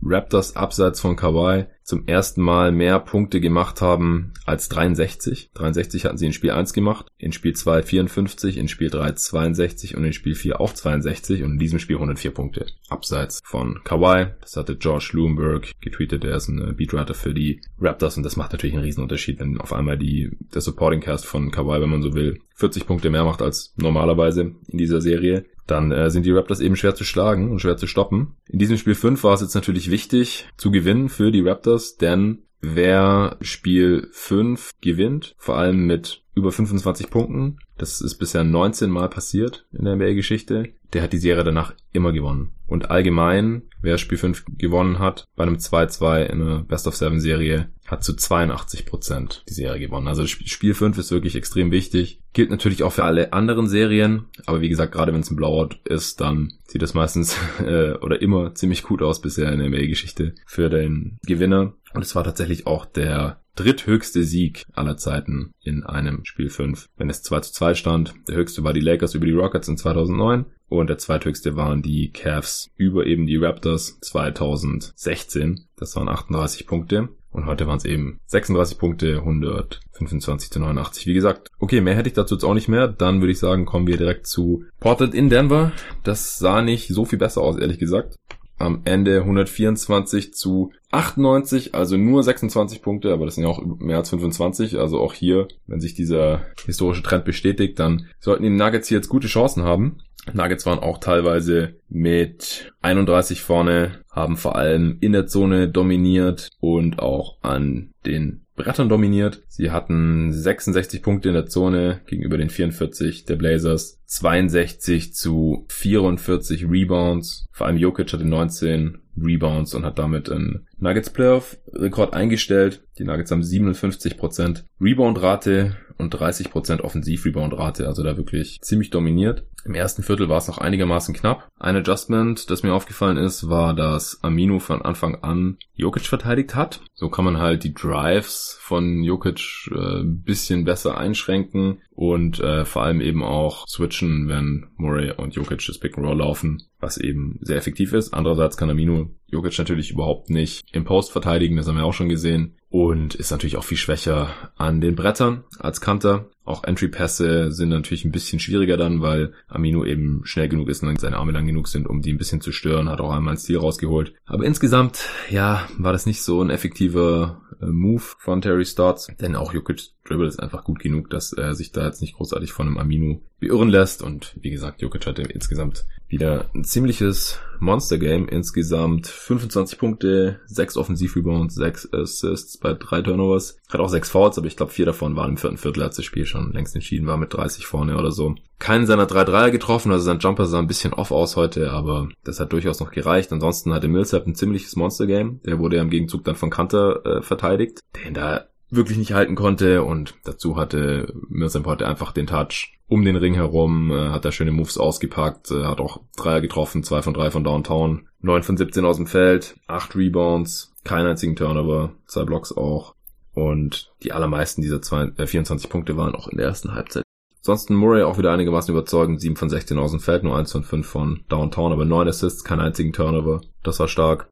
Raptors 0.00 0.54
abseits 0.54 1.00
von 1.00 1.16
Kawhi 1.16 1.64
zum 1.82 2.06
ersten 2.06 2.40
Mal 2.40 2.70
mehr 2.70 3.00
Punkte 3.00 3.40
gemacht 3.40 3.80
haben 3.80 4.32
als 4.46 4.68
63. 4.68 5.50
63 5.54 6.04
hatten 6.04 6.16
sie 6.16 6.26
in 6.26 6.32
Spiel 6.32 6.52
1 6.52 6.72
gemacht, 6.72 7.06
in 7.18 7.32
Spiel 7.32 7.54
2 7.54 7.82
54, 7.82 8.58
in 8.58 8.68
Spiel 8.68 8.90
3 8.90 9.12
62 9.12 9.96
und 9.96 10.04
in 10.04 10.12
Spiel 10.12 10.36
4 10.36 10.60
auch 10.60 10.72
62 10.72 11.42
und 11.42 11.52
in 11.52 11.58
diesem 11.58 11.80
Spiel 11.80 11.96
104 11.96 12.30
Punkte. 12.30 12.66
Abseits 12.88 13.40
von 13.44 13.80
Kawhi. 13.82 14.28
Das 14.40 14.56
hatte 14.56 14.76
George 14.76 15.08
Bloomberg 15.12 15.72
getweetet, 15.80 16.22
der 16.22 16.36
ist 16.36 16.48
ein 16.48 16.76
Beatwriter 16.76 17.14
für 17.14 17.34
die 17.34 17.60
Raptors 17.80 18.16
und 18.16 18.22
das 18.22 18.36
macht 18.36 18.52
natürlich 18.52 18.74
einen 18.76 18.84
riesen 18.84 19.02
Unterschied, 19.02 19.40
wenn 19.40 19.60
auf 19.60 19.72
einmal 19.72 19.98
die, 19.98 20.30
der 20.54 20.60
Supporting 20.60 21.00
Cast 21.00 21.26
von 21.26 21.50
Kawhi, 21.50 21.80
wenn 21.80 21.90
man 21.90 22.02
so 22.02 22.14
will, 22.14 22.38
40 22.54 22.86
Punkte 22.86 23.10
mehr 23.10 23.24
macht 23.24 23.42
als 23.42 23.74
normalerweise 23.76 24.54
in 24.68 24.78
dieser 24.78 25.00
Serie 25.00 25.44
dann 25.66 25.92
äh, 25.92 26.10
sind 26.10 26.26
die 26.26 26.32
Raptors 26.32 26.60
eben 26.60 26.76
schwer 26.76 26.94
zu 26.94 27.04
schlagen 27.04 27.50
und 27.50 27.60
schwer 27.60 27.76
zu 27.76 27.86
stoppen. 27.86 28.36
In 28.48 28.58
diesem 28.58 28.76
Spiel 28.76 28.94
5 28.94 29.22
war 29.24 29.34
es 29.34 29.40
jetzt 29.40 29.54
natürlich 29.54 29.90
wichtig 29.90 30.46
zu 30.56 30.70
gewinnen 30.70 31.08
für 31.08 31.30
die 31.30 31.46
Raptors, 31.46 31.96
denn 31.96 32.42
wer 32.60 33.36
Spiel 33.40 34.08
5 34.12 34.72
gewinnt, 34.80 35.34
vor 35.38 35.56
allem 35.56 35.86
mit 35.86 36.23
über 36.34 36.50
25 36.52 37.10
Punkten, 37.10 37.58
das 37.78 38.00
ist 38.00 38.16
bisher 38.16 38.44
19 38.44 38.90
Mal 38.90 39.08
passiert 39.08 39.66
in 39.72 39.84
der 39.84 39.96
NBA-Geschichte, 39.96 40.70
der 40.92 41.02
hat 41.02 41.12
die 41.12 41.18
Serie 41.18 41.44
danach 41.44 41.74
immer 41.92 42.12
gewonnen. 42.12 42.52
Und 42.66 42.90
allgemein, 42.90 43.62
wer 43.82 43.98
Spiel 43.98 44.18
5 44.18 44.44
gewonnen 44.56 44.98
hat, 44.98 45.26
bei 45.36 45.44
einem 45.44 45.56
2-2 45.56 46.24
in 46.24 46.42
einer 46.42 46.62
Best-of-Seven-Serie, 46.62 47.68
hat 47.86 48.02
zu 48.02 48.14
82 48.14 48.86
Prozent 48.86 49.44
die 49.48 49.54
Serie 49.54 49.80
gewonnen. 49.80 50.08
Also 50.08 50.26
Spiel 50.26 50.74
5 50.74 50.96
ist 50.98 51.10
wirklich 51.10 51.36
extrem 51.36 51.70
wichtig. 51.70 52.20
Gilt 52.32 52.50
natürlich 52.50 52.82
auch 52.82 52.92
für 52.92 53.04
alle 53.04 53.32
anderen 53.32 53.68
Serien, 53.68 54.26
aber 54.46 54.60
wie 54.60 54.68
gesagt, 54.68 54.92
gerade 54.92 55.12
wenn 55.12 55.20
es 55.20 55.30
ein 55.30 55.36
Blowout 55.36 55.76
ist, 55.84 56.20
dann 56.20 56.54
sieht 56.66 56.82
das 56.82 56.94
meistens 56.94 57.36
äh, 57.60 57.92
oder 57.94 58.22
immer 58.22 58.54
ziemlich 58.54 58.82
gut 58.82 59.02
aus 59.02 59.20
bisher 59.20 59.52
in 59.52 59.58
der 59.58 59.68
NBA-Geschichte 59.68 60.34
für 60.46 60.70
den 60.70 61.18
Gewinner. 61.26 61.74
Und 61.92 62.02
es 62.02 62.14
war 62.14 62.24
tatsächlich 62.24 62.66
auch 62.66 62.86
der 62.86 63.43
dritthöchste 63.56 64.24
Sieg 64.24 64.64
aller 64.72 64.96
Zeiten 64.96 65.52
in 65.60 65.84
einem 65.84 66.24
Spiel 66.24 66.50
5, 66.50 66.88
wenn 66.96 67.10
es 67.10 67.22
2 67.22 67.40
zu 67.40 67.52
2 67.52 67.74
stand. 67.74 68.14
Der 68.28 68.36
höchste 68.36 68.64
war 68.64 68.72
die 68.72 68.80
Lakers 68.80 69.14
über 69.14 69.26
die 69.26 69.32
Rockets 69.32 69.68
in 69.68 69.76
2009 69.76 70.46
und 70.68 70.88
der 70.88 70.98
zweithöchste 70.98 71.56
waren 71.56 71.82
die 71.82 72.10
Cavs 72.10 72.70
über 72.76 73.06
eben 73.06 73.26
die 73.26 73.36
Raptors 73.36 74.00
2016. 74.00 75.66
Das 75.76 75.94
waren 75.96 76.08
38 76.08 76.66
Punkte. 76.66 77.10
Und 77.30 77.46
heute 77.46 77.66
waren 77.66 77.78
es 77.78 77.84
eben 77.84 78.20
36 78.26 78.78
Punkte, 78.78 79.16
125 79.16 80.50
zu 80.50 80.60
89. 80.60 81.06
Wie 81.06 81.14
gesagt, 81.14 81.50
okay, 81.58 81.80
mehr 81.80 81.96
hätte 81.96 82.08
ich 82.08 82.14
dazu 82.14 82.36
jetzt 82.36 82.44
auch 82.44 82.54
nicht 82.54 82.68
mehr. 82.68 82.86
Dann 82.86 83.20
würde 83.20 83.32
ich 83.32 83.40
sagen, 83.40 83.66
kommen 83.66 83.88
wir 83.88 83.96
direkt 83.96 84.28
zu 84.28 84.64
Portland 84.78 85.14
in 85.14 85.30
Denver. 85.30 85.72
Das 86.04 86.38
sah 86.38 86.62
nicht 86.62 86.88
so 86.88 87.04
viel 87.04 87.18
besser 87.18 87.40
aus, 87.40 87.58
ehrlich 87.58 87.80
gesagt 87.80 88.18
am 88.58 88.82
Ende 88.84 89.20
124 89.20 90.34
zu 90.34 90.72
98, 90.90 91.74
also 91.74 91.96
nur 91.96 92.22
26 92.22 92.82
Punkte, 92.82 93.12
aber 93.12 93.24
das 93.24 93.34
sind 93.34 93.44
ja 93.44 93.50
auch 93.50 93.62
mehr 93.78 93.98
als 93.98 94.10
25. 94.10 94.78
Also 94.78 95.00
auch 95.00 95.12
hier, 95.12 95.48
wenn 95.66 95.80
sich 95.80 95.94
dieser 95.94 96.42
historische 96.64 97.02
Trend 97.02 97.24
bestätigt, 97.24 97.78
dann 97.78 98.06
sollten 98.20 98.44
die 98.44 98.50
Nuggets 98.50 98.88
hier 98.88 98.98
jetzt 98.98 99.08
gute 99.08 99.28
Chancen 99.28 99.64
haben. 99.64 99.98
Nuggets 100.32 100.64
waren 100.64 100.78
auch 100.78 100.98
teilweise 100.98 101.74
mit 101.88 102.72
31 102.80 103.42
vorne, 103.42 104.00
haben 104.10 104.36
vor 104.36 104.56
allem 104.56 104.96
in 105.00 105.12
der 105.12 105.26
Zone 105.26 105.68
dominiert 105.68 106.50
und 106.60 106.98
auch 106.98 107.36
an 107.42 107.92
den 108.06 108.44
Brettern 108.56 108.88
dominiert. 108.88 109.42
Sie 109.48 109.70
hatten 109.70 110.32
66 110.32 111.02
Punkte 111.02 111.28
in 111.28 111.34
der 111.34 111.46
Zone 111.46 112.00
gegenüber 112.06 112.38
den 112.38 112.50
44 112.50 113.24
der 113.24 113.36
Blazers. 113.36 114.00
62 114.06 115.14
zu 115.14 115.66
44 115.68 116.68
Rebounds. 116.68 117.46
Vor 117.52 117.66
allem 117.66 117.76
Jokic 117.76 118.12
hatte 118.12 118.24
19 118.24 118.98
Rebounds 119.16 119.74
und 119.74 119.84
hat 119.84 119.98
damit 119.98 120.30
einen 120.30 120.66
Nuggets 120.78 121.10
Playoff 121.10 121.56
Rekord 121.72 122.14
eingestellt. 122.14 122.82
Die 122.98 123.04
Nuggets 123.04 123.30
haben 123.30 123.42
57% 123.42 124.64
Rebound-Rate 124.80 125.76
und 125.98 126.14
30% 126.14 126.80
Offensiv-Rebound-Rate, 126.80 127.86
also 127.86 128.02
da 128.02 128.16
wirklich 128.16 128.60
ziemlich 128.62 128.90
dominiert. 128.90 129.44
Im 129.64 129.74
ersten 129.74 130.02
Viertel 130.02 130.28
war 130.28 130.38
es 130.38 130.48
noch 130.48 130.58
einigermaßen 130.58 131.14
knapp. 131.14 131.48
Ein 131.58 131.76
Adjustment, 131.76 132.50
das 132.50 132.62
mir 132.62 132.74
aufgefallen 132.74 133.16
ist, 133.16 133.48
war, 133.48 133.74
dass 133.74 134.22
Amino 134.22 134.58
von 134.58 134.82
Anfang 134.82 135.16
an 135.22 135.56
Jokic 135.74 136.04
verteidigt 136.04 136.54
hat. 136.54 136.80
So 136.92 137.08
kann 137.08 137.24
man 137.24 137.38
halt 137.38 137.64
die 137.64 137.72
Drives 137.72 138.58
von 138.60 139.02
Jokic 139.02 139.70
äh, 139.70 140.00
ein 140.00 140.22
bisschen 140.22 140.64
besser 140.64 140.98
einschränken 140.98 141.80
und 141.90 142.40
äh, 142.40 142.64
vor 142.66 142.82
allem 142.82 143.00
eben 143.00 143.22
auch 143.22 143.64
switchen, 143.94 144.28
wenn 144.28 144.66
Murray 144.76 145.12
und 145.12 145.34
Jokic 145.34 145.64
das 145.66 145.78
Pick 145.78 145.96
and 145.96 146.06
Roll 146.06 146.18
laufen, 146.18 146.62
was 146.80 146.98
eben 146.98 147.38
sehr 147.40 147.56
effektiv 147.56 147.92
ist. 147.92 148.12
Andererseits 148.12 148.56
kann 148.56 148.70
Amino 148.70 149.10
Jokic 149.34 149.58
natürlich 149.58 149.90
überhaupt 149.90 150.30
nicht 150.30 150.64
im 150.72 150.84
Post 150.84 151.12
verteidigen, 151.12 151.56
das 151.56 151.66
haben 151.66 151.76
wir 151.76 151.84
auch 151.84 151.92
schon 151.92 152.08
gesehen 152.08 152.56
und 152.74 153.14
ist 153.14 153.30
natürlich 153.30 153.56
auch 153.56 153.62
viel 153.62 153.76
schwächer 153.76 154.30
an 154.56 154.80
den 154.80 154.96
Brettern 154.96 155.44
als 155.58 155.80
Kanter. 155.80 156.30
Auch 156.44 156.64
Entry-Pässe 156.64 157.52
sind 157.52 157.68
natürlich 157.68 158.04
ein 158.04 158.10
bisschen 158.10 158.40
schwieriger 158.40 158.76
dann, 158.76 159.00
weil 159.00 159.32
Amino 159.48 159.84
eben 159.84 160.22
schnell 160.24 160.48
genug 160.48 160.68
ist 160.68 160.82
und 160.82 161.00
seine 161.00 161.16
Arme 161.16 161.30
lang 161.30 161.46
genug 161.46 161.68
sind, 161.68 161.88
um 161.88 162.02
die 162.02 162.12
ein 162.12 162.18
bisschen 162.18 162.40
zu 162.40 162.50
stören. 162.50 162.88
Hat 162.88 163.00
auch 163.00 163.12
einmal 163.12 163.34
ein 163.34 163.38
Stil 163.38 163.58
rausgeholt. 163.58 164.14
Aber 164.26 164.44
insgesamt, 164.44 165.08
ja, 165.30 165.68
war 165.78 165.92
das 165.92 166.04
nicht 166.04 166.22
so 166.22 166.42
ein 166.42 166.50
effektiver 166.50 167.42
äh, 167.62 167.66
Move 167.66 168.02
von 168.18 168.42
Terry 168.42 168.64
Stotts. 168.64 169.06
Denn 169.20 169.36
auch 169.36 169.54
Jokic 169.54 169.92
Dribble 170.04 170.26
ist 170.26 170.40
einfach 170.40 170.64
gut 170.64 170.80
genug, 170.80 171.10
dass 171.10 171.32
er 171.32 171.54
sich 171.54 171.72
da 171.72 171.86
jetzt 171.86 172.02
nicht 172.02 172.16
großartig 172.16 172.52
von 172.52 172.66
einem 172.66 172.78
Amino 172.78 173.22
beirren 173.40 173.68
lässt. 173.68 174.02
Und 174.02 174.36
wie 174.40 174.50
gesagt, 174.50 174.82
Jokic 174.82 175.06
hatte 175.06 175.22
insgesamt 175.22 175.86
wieder 176.08 176.50
ein 176.54 176.64
ziemliches 176.64 177.38
Monster-Game. 177.64 178.28
Insgesamt 178.28 179.06
25 179.06 179.78
Punkte, 179.78 180.40
6 180.46 180.76
Offensiv-Rebounds, 180.76 181.54
6 181.54 181.92
Assists 181.92 182.58
bei 182.58 182.74
3 182.74 183.02
Turnovers. 183.02 183.58
Hat 183.68 183.80
auch 183.80 183.88
6 183.88 184.10
Fouls, 184.10 184.38
aber 184.38 184.46
ich 184.46 184.56
glaube 184.56 184.72
4 184.72 184.86
davon 184.86 185.16
waren 185.16 185.30
im 185.30 185.36
vierten 185.36 185.56
Viertel, 185.56 185.82
als 185.82 185.96
das 185.96 186.04
Spiel 186.04 186.26
schon 186.26 186.52
längst 186.52 186.74
entschieden 186.74 187.06
war 187.06 187.16
mit 187.16 187.34
30 187.34 187.66
vorne 187.66 187.96
oder 187.98 188.12
so. 188.12 188.34
Keinen 188.58 188.86
seiner 188.86 189.06
3 189.06 189.24
Dreier 189.24 189.50
getroffen, 189.50 189.90
also 189.90 190.04
sein 190.04 190.20
Jumper 190.20 190.46
sah 190.46 190.58
ein 190.58 190.68
bisschen 190.68 190.92
off 190.92 191.10
aus 191.10 191.36
heute, 191.36 191.72
aber 191.72 192.08
das 192.22 192.40
hat 192.40 192.52
durchaus 192.52 192.80
noch 192.80 192.92
gereicht. 192.92 193.32
Ansonsten 193.32 193.74
hatte 193.74 193.88
Millsap 193.88 194.26
ein 194.26 194.34
ziemliches 194.34 194.76
Monster-Game. 194.76 195.40
Der 195.44 195.58
wurde 195.58 195.76
ja 195.76 195.82
im 195.82 195.90
Gegenzug 195.90 196.24
dann 196.24 196.36
von 196.36 196.50
Kanter 196.50 197.04
äh, 197.04 197.22
verteidigt, 197.22 197.80
den 198.04 198.14
da 198.14 198.46
wirklich 198.70 198.98
nicht 198.98 199.12
halten 199.12 199.34
konnte 199.34 199.82
und 199.82 200.14
dazu 200.24 200.56
hatte 200.56 201.12
Millsap 201.28 201.66
heute 201.66 201.86
einfach 201.86 202.12
den 202.12 202.26
Touch 202.26 202.78
um 202.88 203.04
den 203.04 203.16
Ring 203.16 203.34
herum, 203.34 203.90
äh, 203.90 204.10
hat 204.10 204.24
da 204.24 204.32
schöne 204.32 204.52
Moves 204.52 204.78
ausgepackt, 204.78 205.50
äh, 205.50 205.64
hat 205.64 205.80
auch 205.80 206.00
Dreier 206.16 206.40
getroffen, 206.40 206.82
zwei 206.82 207.02
von 207.02 207.14
drei 207.14 207.30
von 207.30 207.44
Downtown, 207.44 208.08
neun 208.20 208.42
von 208.42 208.56
17 208.56 208.84
aus 208.84 208.96
dem 208.96 209.06
Feld, 209.06 209.56
acht 209.66 209.96
Rebounds, 209.96 210.74
keinen 210.84 211.08
einzigen 211.08 211.36
Turnover, 211.36 211.92
zwei 212.06 212.24
Blocks 212.24 212.52
auch 212.56 212.94
und 213.32 213.92
die 214.02 214.12
allermeisten 214.12 214.62
dieser 214.62 214.82
zwei, 214.82 215.10
äh, 215.16 215.26
24 215.26 215.70
Punkte 215.70 215.96
waren 215.96 216.14
auch 216.14 216.28
in 216.28 216.38
der 216.38 216.46
ersten 216.46 216.74
Halbzeit. 216.74 217.04
Ansonsten 217.38 217.74
Murray 217.74 218.02
auch 218.02 218.16
wieder 218.16 218.32
einigermaßen 218.32 218.72
überzeugend, 218.72 219.20
7 219.20 219.36
von 219.36 219.50
16 219.50 219.78
aus 219.78 219.90
dem 219.90 220.00
Feld, 220.00 220.24
nur 220.24 220.36
1 220.36 220.50
von 220.50 220.62
5 220.62 220.86
von 220.86 221.24
Downtown, 221.28 221.72
aber 221.72 221.84
9 221.84 222.08
Assists, 222.08 222.42
keinen 222.42 222.60
einzigen 222.60 222.92
Turnover, 222.92 223.42
das 223.62 223.80
war 223.80 223.88
stark. 223.88 224.28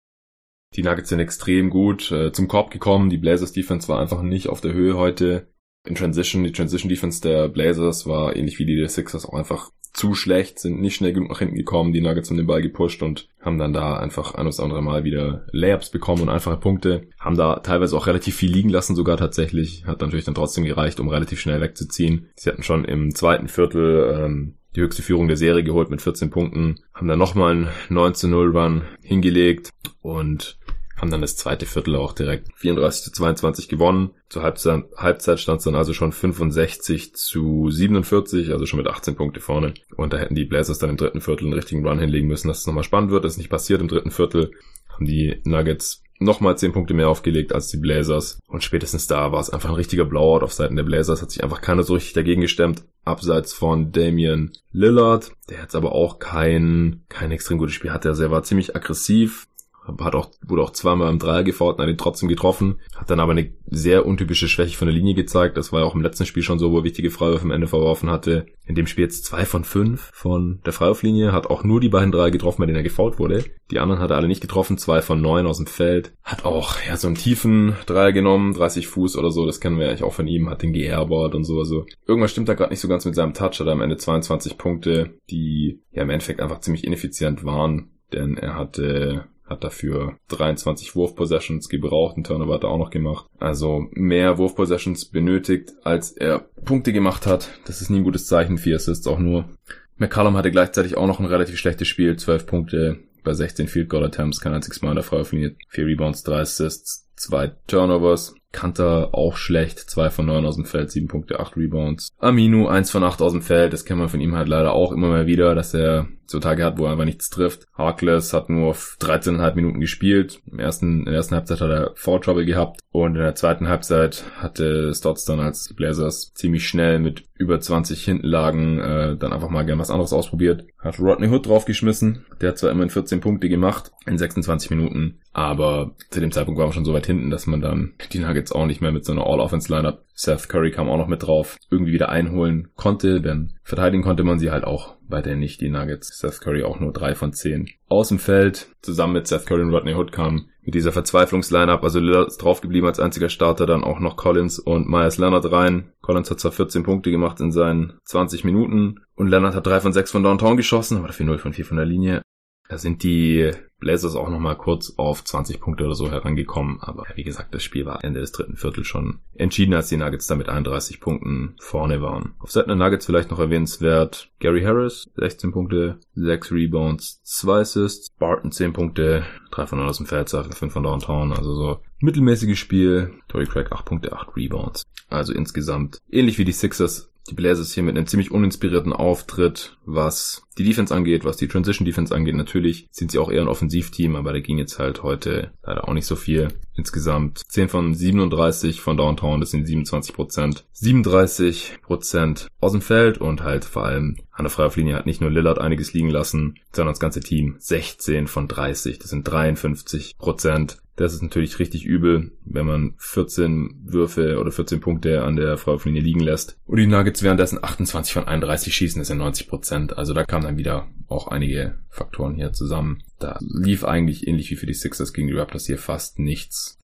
Die 0.74 0.82
Nuggets 0.82 1.10
sind 1.10 1.20
extrem 1.20 1.70
gut 1.70 2.10
äh, 2.10 2.32
zum 2.32 2.48
Korb 2.48 2.70
gekommen. 2.70 3.10
Die 3.10 3.18
Blazers 3.18 3.52
Defense 3.52 3.88
war 3.88 4.00
einfach 4.00 4.22
nicht 4.22 4.48
auf 4.48 4.60
der 4.60 4.72
Höhe 4.72 4.96
heute. 4.96 5.48
In 5.84 5.94
Transition, 5.94 6.44
die 6.44 6.52
Transition 6.52 6.88
Defense 6.88 7.20
der 7.20 7.48
Blazers 7.48 8.06
war 8.06 8.36
ähnlich 8.36 8.58
wie 8.58 8.66
die 8.66 8.76
der 8.76 8.88
Sixers 8.88 9.26
auch 9.26 9.34
einfach 9.34 9.70
zu 9.92 10.14
schlecht, 10.14 10.58
sind 10.58 10.80
nicht 10.80 10.96
schnell 10.96 11.12
genug 11.12 11.30
nach 11.30 11.40
hinten 11.40 11.54
gekommen. 11.54 11.92
Die 11.92 12.00
Nuggets 12.00 12.30
haben 12.30 12.38
den 12.38 12.46
Ball 12.46 12.62
gepusht 12.62 13.02
und 13.02 13.28
haben 13.40 13.58
dann 13.58 13.74
da 13.74 13.96
einfach 13.98 14.34
ein 14.34 14.46
oder 14.46 14.62
andere 14.62 14.82
Mal 14.82 15.04
wieder 15.04 15.44
Layups 15.52 15.90
bekommen 15.90 16.22
und 16.22 16.28
einfache 16.30 16.56
Punkte. 16.56 17.08
Haben 17.20 17.36
da 17.36 17.56
teilweise 17.56 17.96
auch 17.96 18.06
relativ 18.06 18.36
viel 18.36 18.50
liegen 18.50 18.70
lassen 18.70 18.96
sogar 18.96 19.18
tatsächlich. 19.18 19.84
Hat 19.86 20.00
natürlich 20.00 20.24
dann 20.24 20.34
trotzdem 20.34 20.64
gereicht, 20.64 20.98
um 20.98 21.08
relativ 21.08 21.40
schnell 21.40 21.60
wegzuziehen. 21.60 22.30
Sie 22.36 22.48
hatten 22.48 22.62
schon 22.62 22.84
im 22.84 23.14
zweiten 23.14 23.48
Viertel 23.48 24.18
ähm, 24.18 24.54
die 24.74 24.80
höchste 24.80 25.02
Führung 25.02 25.28
der 25.28 25.36
Serie 25.36 25.64
geholt 25.64 25.90
mit 25.90 26.02
14 26.02 26.30
Punkten, 26.30 26.80
haben 26.94 27.08
dann 27.08 27.18
nochmal 27.18 27.52
einen 27.52 27.68
19-0 27.90 28.58
Run 28.58 28.82
hingelegt 29.02 29.70
und 30.00 30.58
haben 31.02 31.10
dann 31.10 31.20
das 31.20 31.36
zweite 31.36 31.66
Viertel 31.66 31.96
auch 31.96 32.12
direkt 32.12 32.48
34 32.54 33.02
zu 33.02 33.10
22 33.10 33.68
gewonnen. 33.68 34.10
Zur 34.28 34.44
Halbzeit, 34.44 34.84
Halbzeit 34.96 35.40
stand 35.40 35.58
es 35.58 35.64
dann 35.64 35.74
also 35.74 35.92
schon 35.92 36.12
65 36.12 37.14
zu 37.16 37.70
47, 37.70 38.52
also 38.52 38.66
schon 38.66 38.78
mit 38.78 38.86
18 38.86 39.16
Punkte 39.16 39.40
vorne. 39.40 39.74
Und 39.96 40.12
da 40.12 40.18
hätten 40.18 40.36
die 40.36 40.44
Blazers 40.44 40.78
dann 40.78 40.90
im 40.90 40.96
dritten 40.96 41.20
Viertel 41.20 41.46
einen 41.46 41.54
richtigen 41.54 41.84
Run 41.84 41.98
hinlegen 41.98 42.28
müssen, 42.28 42.46
dass 42.46 42.60
es 42.60 42.66
nochmal 42.68 42.84
spannend 42.84 43.10
wird. 43.10 43.24
Das 43.24 43.32
ist 43.32 43.38
nicht 43.38 43.50
passiert 43.50 43.80
im 43.80 43.88
dritten 43.88 44.12
Viertel. 44.12 44.52
Haben 44.88 45.06
die 45.06 45.40
Nuggets 45.42 46.04
nochmal 46.24 46.56
10 46.56 46.72
Punkte 46.72 46.94
mehr 46.94 47.08
aufgelegt 47.08 47.52
als 47.52 47.68
die 47.68 47.76
Blazers. 47.76 48.38
Und 48.46 48.62
spätestens 48.62 49.06
da 49.06 49.32
war 49.32 49.40
es 49.40 49.50
einfach 49.50 49.68
ein 49.68 49.74
richtiger 49.74 50.04
Blowout 50.04 50.44
auf 50.44 50.52
Seiten 50.52 50.76
der 50.76 50.82
Blazers. 50.82 51.22
Hat 51.22 51.30
sich 51.30 51.42
einfach 51.42 51.60
keiner 51.60 51.82
so 51.82 51.94
richtig 51.94 52.12
dagegen 52.12 52.42
gestemmt. 52.42 52.84
Abseits 53.04 53.52
von 53.52 53.92
Damian 53.92 54.52
Lillard. 54.70 55.32
Der 55.48 55.60
jetzt 55.60 55.74
aber 55.74 55.92
auch 55.92 56.18
kein, 56.18 57.02
kein 57.08 57.32
extrem 57.32 57.58
gutes 57.58 57.74
Spiel 57.74 57.92
hatte. 57.92 58.08
Also 58.08 58.22
er 58.22 58.30
war 58.30 58.42
ziemlich 58.42 58.76
aggressiv, 58.76 59.48
hat 59.86 60.14
auch, 60.14 60.30
wurde 60.46 60.62
auch 60.62 60.70
zweimal 60.70 61.10
im 61.10 61.18
Dreier 61.18 61.42
gefault 61.42 61.76
und 61.76 61.82
hat 61.82 61.90
ihn 61.90 61.98
trotzdem 61.98 62.28
getroffen, 62.28 62.76
hat 62.96 63.10
dann 63.10 63.20
aber 63.20 63.32
eine 63.32 63.52
sehr 63.66 64.06
untypische 64.06 64.48
Schwäche 64.48 64.76
von 64.76 64.86
der 64.86 64.94
Linie 64.94 65.14
gezeigt. 65.14 65.56
Das 65.56 65.72
war 65.72 65.80
ja 65.80 65.86
auch 65.86 65.94
im 65.94 66.02
letzten 66.02 66.26
Spiel 66.26 66.42
schon 66.42 66.58
so, 66.58 66.70
wo 66.72 66.78
er 66.78 66.84
wichtige 66.84 67.10
Freiwürfe 67.10 67.44
am 67.44 67.50
Ende 67.50 67.66
verworfen 67.66 68.10
hatte. 68.10 68.46
In 68.64 68.74
dem 68.74 68.86
Spiel 68.86 69.04
jetzt 69.04 69.24
zwei 69.24 69.44
von 69.44 69.64
fünf 69.64 70.10
von 70.12 70.60
der 70.64 70.72
Freiwurflinie, 70.72 71.32
hat 71.32 71.48
auch 71.48 71.64
nur 71.64 71.80
die 71.80 71.88
beiden 71.88 72.12
Dreier 72.12 72.30
getroffen, 72.30 72.60
bei 72.60 72.66
denen 72.66 72.76
er 72.76 72.82
gefault 72.82 73.18
wurde. 73.18 73.44
Die 73.70 73.80
anderen 73.80 74.00
hat 74.00 74.10
er 74.10 74.16
alle 74.16 74.28
nicht 74.28 74.40
getroffen, 74.40 74.78
zwei 74.78 75.02
von 75.02 75.20
neun 75.20 75.46
aus 75.46 75.56
dem 75.56 75.66
Feld. 75.66 76.12
Hat 76.22 76.44
auch 76.44 76.76
ja 76.86 76.96
so 76.96 77.08
einen 77.08 77.16
tiefen 77.16 77.74
Dreier 77.86 78.12
genommen, 78.12 78.54
30 78.54 78.86
Fuß 78.86 79.16
oder 79.16 79.30
so, 79.30 79.46
das 79.46 79.60
kennen 79.60 79.78
wir 79.78 79.88
eigentlich 79.88 80.04
auch 80.04 80.12
von 80.12 80.28
ihm, 80.28 80.48
hat 80.48 80.62
den 80.62 80.72
geairbord 80.72 81.34
und 81.34 81.44
so. 81.44 81.58
Also 81.58 81.86
irgendwas 82.06 82.30
stimmt 82.30 82.48
da 82.48 82.54
gerade 82.54 82.70
nicht 82.70 82.80
so 82.80 82.88
ganz 82.88 83.04
mit 83.04 83.14
seinem 83.14 83.34
Touch, 83.34 83.58
hat 83.58 83.66
er 83.66 83.72
am 83.72 83.80
Ende 83.80 83.96
22 83.96 84.58
Punkte, 84.58 85.14
die 85.30 85.80
ja 85.90 86.02
im 86.02 86.10
Endeffekt 86.10 86.40
einfach 86.40 86.60
ziemlich 86.60 86.84
ineffizient 86.84 87.44
waren 87.44 87.88
denn 88.12 88.36
er 88.36 88.56
hatte 88.56 89.24
hat 89.52 89.64
dafür 89.64 90.16
23 90.28 90.96
Wurf-Possessions 90.96 91.68
gebraucht, 91.68 92.16
einen 92.16 92.24
Turnover 92.24 92.54
hat 92.54 92.64
er 92.64 92.70
auch 92.70 92.78
noch 92.78 92.90
gemacht. 92.90 93.26
Also 93.38 93.86
mehr 93.92 94.38
Wurf-Possessions 94.38 95.06
benötigt, 95.06 95.72
als 95.84 96.12
er 96.12 96.40
Punkte 96.64 96.92
gemacht 96.92 97.26
hat. 97.26 97.50
Das 97.64 97.80
ist 97.80 97.90
nie 97.90 97.98
ein 97.98 98.04
gutes 98.04 98.26
Zeichen, 98.26 98.58
vier 98.58 98.76
Assists 98.76 99.06
auch 99.06 99.18
nur. 99.18 99.48
McCallum 99.96 100.36
hatte 100.36 100.50
gleichzeitig 100.50 100.96
auch 100.96 101.06
noch 101.06 101.20
ein 101.20 101.26
relativ 101.26 101.58
schlechtes 101.58 101.88
Spiel, 101.88 102.16
12 102.16 102.46
Punkte 102.46 102.98
bei 103.22 103.34
16 103.34 103.68
Field 103.68 103.88
Goal 103.88 104.04
Attempts, 104.04 104.40
kein 104.40 104.52
einziges 104.52 104.82
Mal 104.82 104.90
in 104.90 104.96
der 104.96 105.04
Freiwurflinie, 105.04 105.54
4 105.68 105.86
Rebounds, 105.86 106.24
3 106.24 106.40
Assists, 106.40 107.08
2 107.16 107.52
Turnovers. 107.66 108.34
Kanter 108.52 109.10
auch 109.12 109.36
schlecht, 109.36 109.78
2 109.78 110.10
von 110.10 110.26
9 110.26 110.44
aus 110.44 110.56
dem 110.56 110.64
Feld, 110.64 110.90
7 110.90 111.08
Punkte, 111.08 111.40
8 111.40 111.56
Rebounds. 111.56 112.10
Aminu 112.18 112.68
1 112.68 112.90
von 112.90 113.02
8 113.02 113.20
aus 113.22 113.32
dem 113.32 113.42
Feld, 113.42 113.72
das 113.72 113.84
kennen 113.84 114.00
wir 114.00 114.08
von 114.08 114.20
ihm 114.20 114.36
halt 114.36 114.48
leider 114.48 114.72
auch 114.72 114.92
immer 114.92 115.08
mal 115.08 115.26
wieder, 115.26 115.54
dass 115.54 115.74
er 115.74 116.08
so 116.26 116.40
Tage 116.40 116.64
hat, 116.64 116.78
wo 116.78 116.86
er 116.86 116.92
einfach 116.92 117.04
nichts 117.04 117.30
trifft. 117.30 117.66
Harkless 117.74 118.32
hat 118.32 118.48
nur 118.48 118.72
13,5 118.72 119.54
Minuten 119.54 119.80
gespielt. 119.80 120.40
Im 120.50 120.58
ersten, 120.58 121.00
in 121.00 121.04
der 121.06 121.14
ersten 121.14 121.34
Halbzeit 121.34 121.60
hat 121.60 121.70
er 121.70 121.92
Foul 121.94 122.20
Trouble 122.20 122.44
gehabt 122.44 122.80
und 122.92 123.16
in 123.16 123.22
der 123.22 123.34
zweiten 123.34 123.68
Halbzeit 123.68 124.22
hatte 124.36 124.94
Stotts 124.94 125.24
dann 125.24 125.40
als 125.40 125.72
Blazers 125.74 126.34
ziemlich 126.34 126.68
schnell 126.68 126.98
mit 126.98 127.24
über 127.38 127.58
20 127.58 128.04
Hintenlagen 128.04 128.78
äh, 128.78 129.16
dann 129.16 129.32
einfach 129.32 129.48
mal 129.48 129.64
gern 129.64 129.78
was 129.78 129.90
anderes 129.90 130.12
ausprobiert. 130.12 130.66
Hat 130.78 131.00
Rodney 131.00 131.28
Hood 131.28 131.46
draufgeschmissen. 131.46 132.26
Der 132.42 132.50
hat 132.50 132.58
zwar 132.58 132.70
immerhin 132.70 132.90
14 132.90 133.20
Punkte 133.20 133.48
gemacht 133.48 133.92
in 134.06 134.18
26 134.18 134.70
Minuten, 134.70 135.20
aber 135.32 135.96
zu 136.10 136.20
dem 136.20 136.32
Zeitpunkt 136.32 136.58
war 136.58 136.66
man 136.66 136.74
schon 136.74 136.84
so 136.84 136.92
weit 136.92 137.06
hinten, 137.06 137.30
dass 137.30 137.46
man 137.46 137.62
dann 137.62 137.94
die 138.12 138.18
Nuggets 138.18 138.52
auch 138.52 138.66
nicht 138.66 138.82
mehr 138.82 138.92
mit 138.92 139.06
so 139.06 139.12
einer 139.12 139.26
All-Offense-Lineup 139.26 140.04
Seth 140.12 140.50
Curry 140.50 140.70
kam 140.70 140.90
auch 140.90 140.98
noch 140.98 141.08
mit 141.08 141.22
drauf, 141.22 141.56
irgendwie 141.70 141.92
wieder 141.92 142.10
einholen 142.10 142.68
konnte, 142.76 143.22
denn 143.22 143.54
verteidigen 143.62 144.02
konnte 144.02 144.22
man 144.22 144.38
sie 144.38 144.50
halt 144.50 144.64
auch 144.64 144.96
weiterhin 145.08 145.38
nicht, 145.38 145.62
die 145.62 145.70
Nuggets. 145.70 146.18
Seth 146.18 146.42
Curry 146.42 146.62
auch 146.62 146.78
nur 146.78 146.92
drei 146.92 147.14
von 147.14 147.32
zehn. 147.32 147.70
Aus 147.88 148.08
dem 148.08 148.18
Feld, 148.18 148.68
zusammen 148.82 149.14
mit 149.14 149.26
Seth 149.26 149.46
Curry 149.46 149.62
und 149.62 149.72
Rodney 149.72 149.94
Hood 149.94 150.12
kam 150.12 150.48
mit 150.62 150.74
dieser 150.74 150.92
Verzweiflungsline-Up, 150.92 151.82
also 151.82 151.98
Lillard 151.98 152.28
ist 152.28 152.38
draufgeblieben 152.38 152.88
als 152.88 153.00
einziger 153.00 153.28
Starter, 153.28 153.66
dann 153.66 153.82
auch 153.82 153.98
noch 153.98 154.16
Collins 154.16 154.58
und 154.58 154.88
Myers 154.88 155.18
Leonard 155.18 155.50
rein. 155.50 155.92
Collins 156.02 156.30
hat 156.30 156.38
zwar 156.40 156.52
14 156.52 156.84
Punkte 156.84 157.10
gemacht 157.10 157.40
in 157.40 157.50
seinen 157.50 157.94
20 158.04 158.44
Minuten 158.44 159.00
und 159.16 159.28
Leonard 159.28 159.54
hat 159.54 159.66
drei 159.66 159.80
von 159.80 159.92
sechs 159.92 160.12
von 160.12 160.22
Downtown 160.22 160.56
geschossen, 160.56 160.98
aber 160.98 161.08
dafür 161.08 161.26
0 161.26 161.38
von 161.38 161.52
4 161.52 161.64
von 161.64 161.76
der 161.76 161.86
Linie. 161.86 162.22
Da 162.68 162.78
sind 162.78 163.02
die 163.02 163.50
Blazers 163.82 164.14
auch 164.14 164.30
nochmal 164.30 164.56
kurz 164.56 164.94
auf 164.96 165.24
20 165.24 165.60
Punkte 165.60 165.84
oder 165.84 165.96
so 165.96 166.08
herangekommen. 166.08 166.78
Aber 166.80 167.04
wie 167.16 167.24
gesagt, 167.24 167.52
das 167.52 167.64
Spiel 167.64 167.84
war 167.84 168.02
Ende 168.04 168.20
des 168.20 168.30
dritten 168.30 168.56
Viertels 168.56 168.86
schon 168.86 169.18
entschieden, 169.34 169.74
als 169.74 169.88
die 169.88 169.96
Nuggets 169.96 170.28
da 170.28 170.36
mit 170.36 170.48
31 170.48 171.00
Punkten 171.00 171.56
vorne 171.58 172.00
waren. 172.00 172.34
Auf 172.38 172.52
Seiten 172.52 172.68
der 172.68 172.76
Nuggets 172.76 173.06
vielleicht 173.06 173.32
noch 173.32 173.40
erwähnenswert 173.40 174.30
Gary 174.38 174.62
Harris, 174.62 175.10
16 175.16 175.50
Punkte, 175.50 175.98
6 176.14 176.52
Rebounds, 176.52 177.20
2 177.24 177.60
Assists, 177.60 178.10
Barton 178.18 178.52
10 178.52 178.72
Punkte, 178.72 179.24
3 179.50 179.66
von 179.66 179.80
aus 179.80 179.96
dem 179.96 180.06
Feld, 180.06 180.30
5 180.30 180.72
von 180.72 180.82
Downtown, 180.84 181.32
also 181.32 181.54
so 181.54 181.80
mittelmäßiges 181.98 182.58
Spiel. 182.58 183.10
Tory 183.26 183.46
Craig 183.46 183.72
8 183.72 183.84
Punkte, 183.84 184.12
8 184.12 184.36
Rebounds. 184.36 184.84
Also 185.08 185.32
insgesamt 185.32 185.98
ähnlich 186.08 186.38
wie 186.38 186.44
die 186.44 186.52
Sixers 186.52 187.12
die 187.30 187.34
Blazers 187.34 187.72
hier 187.72 187.82
mit 187.82 187.96
einem 187.96 188.06
ziemlich 188.06 188.30
uninspirierten 188.30 188.92
Auftritt, 188.92 189.76
was 189.84 190.42
die 190.58 190.64
Defense 190.64 190.94
angeht, 190.94 191.24
was 191.24 191.36
die 191.36 191.48
Transition 191.48 191.86
Defense 191.86 192.14
angeht. 192.14 192.34
Natürlich 192.34 192.88
sind 192.90 193.10
sie 193.10 193.18
auch 193.18 193.30
eher 193.30 193.42
ein 193.42 193.48
Offensivteam, 193.48 194.16
aber 194.16 194.32
da 194.32 194.40
ging 194.40 194.58
jetzt 194.58 194.78
halt 194.78 195.02
heute 195.02 195.52
leider 195.62 195.88
auch 195.88 195.94
nicht 195.94 196.06
so 196.06 196.16
viel. 196.16 196.48
Insgesamt 196.74 197.42
10 197.48 197.68
von 197.68 197.94
37 197.94 198.80
von 198.80 198.96
Downtown, 198.96 199.40
das 199.40 199.50
sind 199.50 199.66
27 199.66 200.14
Prozent. 200.14 200.64
37 200.72 201.78
Prozent 201.82 202.48
aus 202.60 202.72
dem 202.72 202.80
Feld 202.80 203.18
und 203.18 203.42
halt 203.42 203.64
vor 203.64 203.84
allem 203.84 204.16
an 204.32 204.44
der 204.44 204.50
Freiwurflinie 204.50 204.96
hat 204.96 205.06
nicht 205.06 205.20
nur 205.20 205.30
Lillard 205.30 205.58
einiges 205.58 205.92
liegen 205.92 206.10
lassen, 206.10 206.56
sondern 206.72 206.92
das 206.92 207.00
ganze 207.00 207.20
Team 207.20 207.56
16 207.58 208.26
von 208.26 208.48
30, 208.48 208.98
das 208.98 209.10
sind 209.10 209.24
53 209.24 210.16
Prozent. 210.18 210.78
Das 210.96 211.14
ist 211.14 211.22
natürlich 211.22 211.58
richtig 211.58 211.86
übel, 211.86 212.32
wenn 212.44 212.66
man 212.66 212.94
14 212.98 213.82
Würfe 213.84 214.38
oder 214.38 214.52
14 214.52 214.80
Punkte 214.80 215.22
an 215.22 215.36
der 215.36 215.56
Freiwurflinie 215.56 216.02
liegen 216.02 216.20
lässt. 216.20 216.58
Und 216.66 216.76
die 216.78 216.86
Nuggets 216.86 217.22
währenddessen 217.22 217.62
28 217.62 218.12
von 218.12 218.24
31 218.24 218.74
schießen, 218.74 219.00
das 219.00 219.08
sind 219.08 219.18
90 219.18 219.48
Prozent. 219.48 219.96
Also 219.96 220.12
da 220.12 220.24
kamen 220.42 220.56
dann 220.56 220.58
wieder 220.58 220.88
auch 221.08 221.28
einige 221.28 221.78
Faktoren 221.88 222.34
hier 222.34 222.52
zusammen. 222.52 223.02
Da 223.18 223.38
lief 223.40 223.84
eigentlich 223.84 224.26
ähnlich 224.26 224.50
wie 224.50 224.56
für 224.56 224.66
die 224.66 224.74
Sixers 224.74 225.12
gegen 225.12 225.28
die 225.28 225.34
Raptors 225.34 225.66
hier 225.66 225.78
fast 225.78 226.18
nichts. 226.18 226.78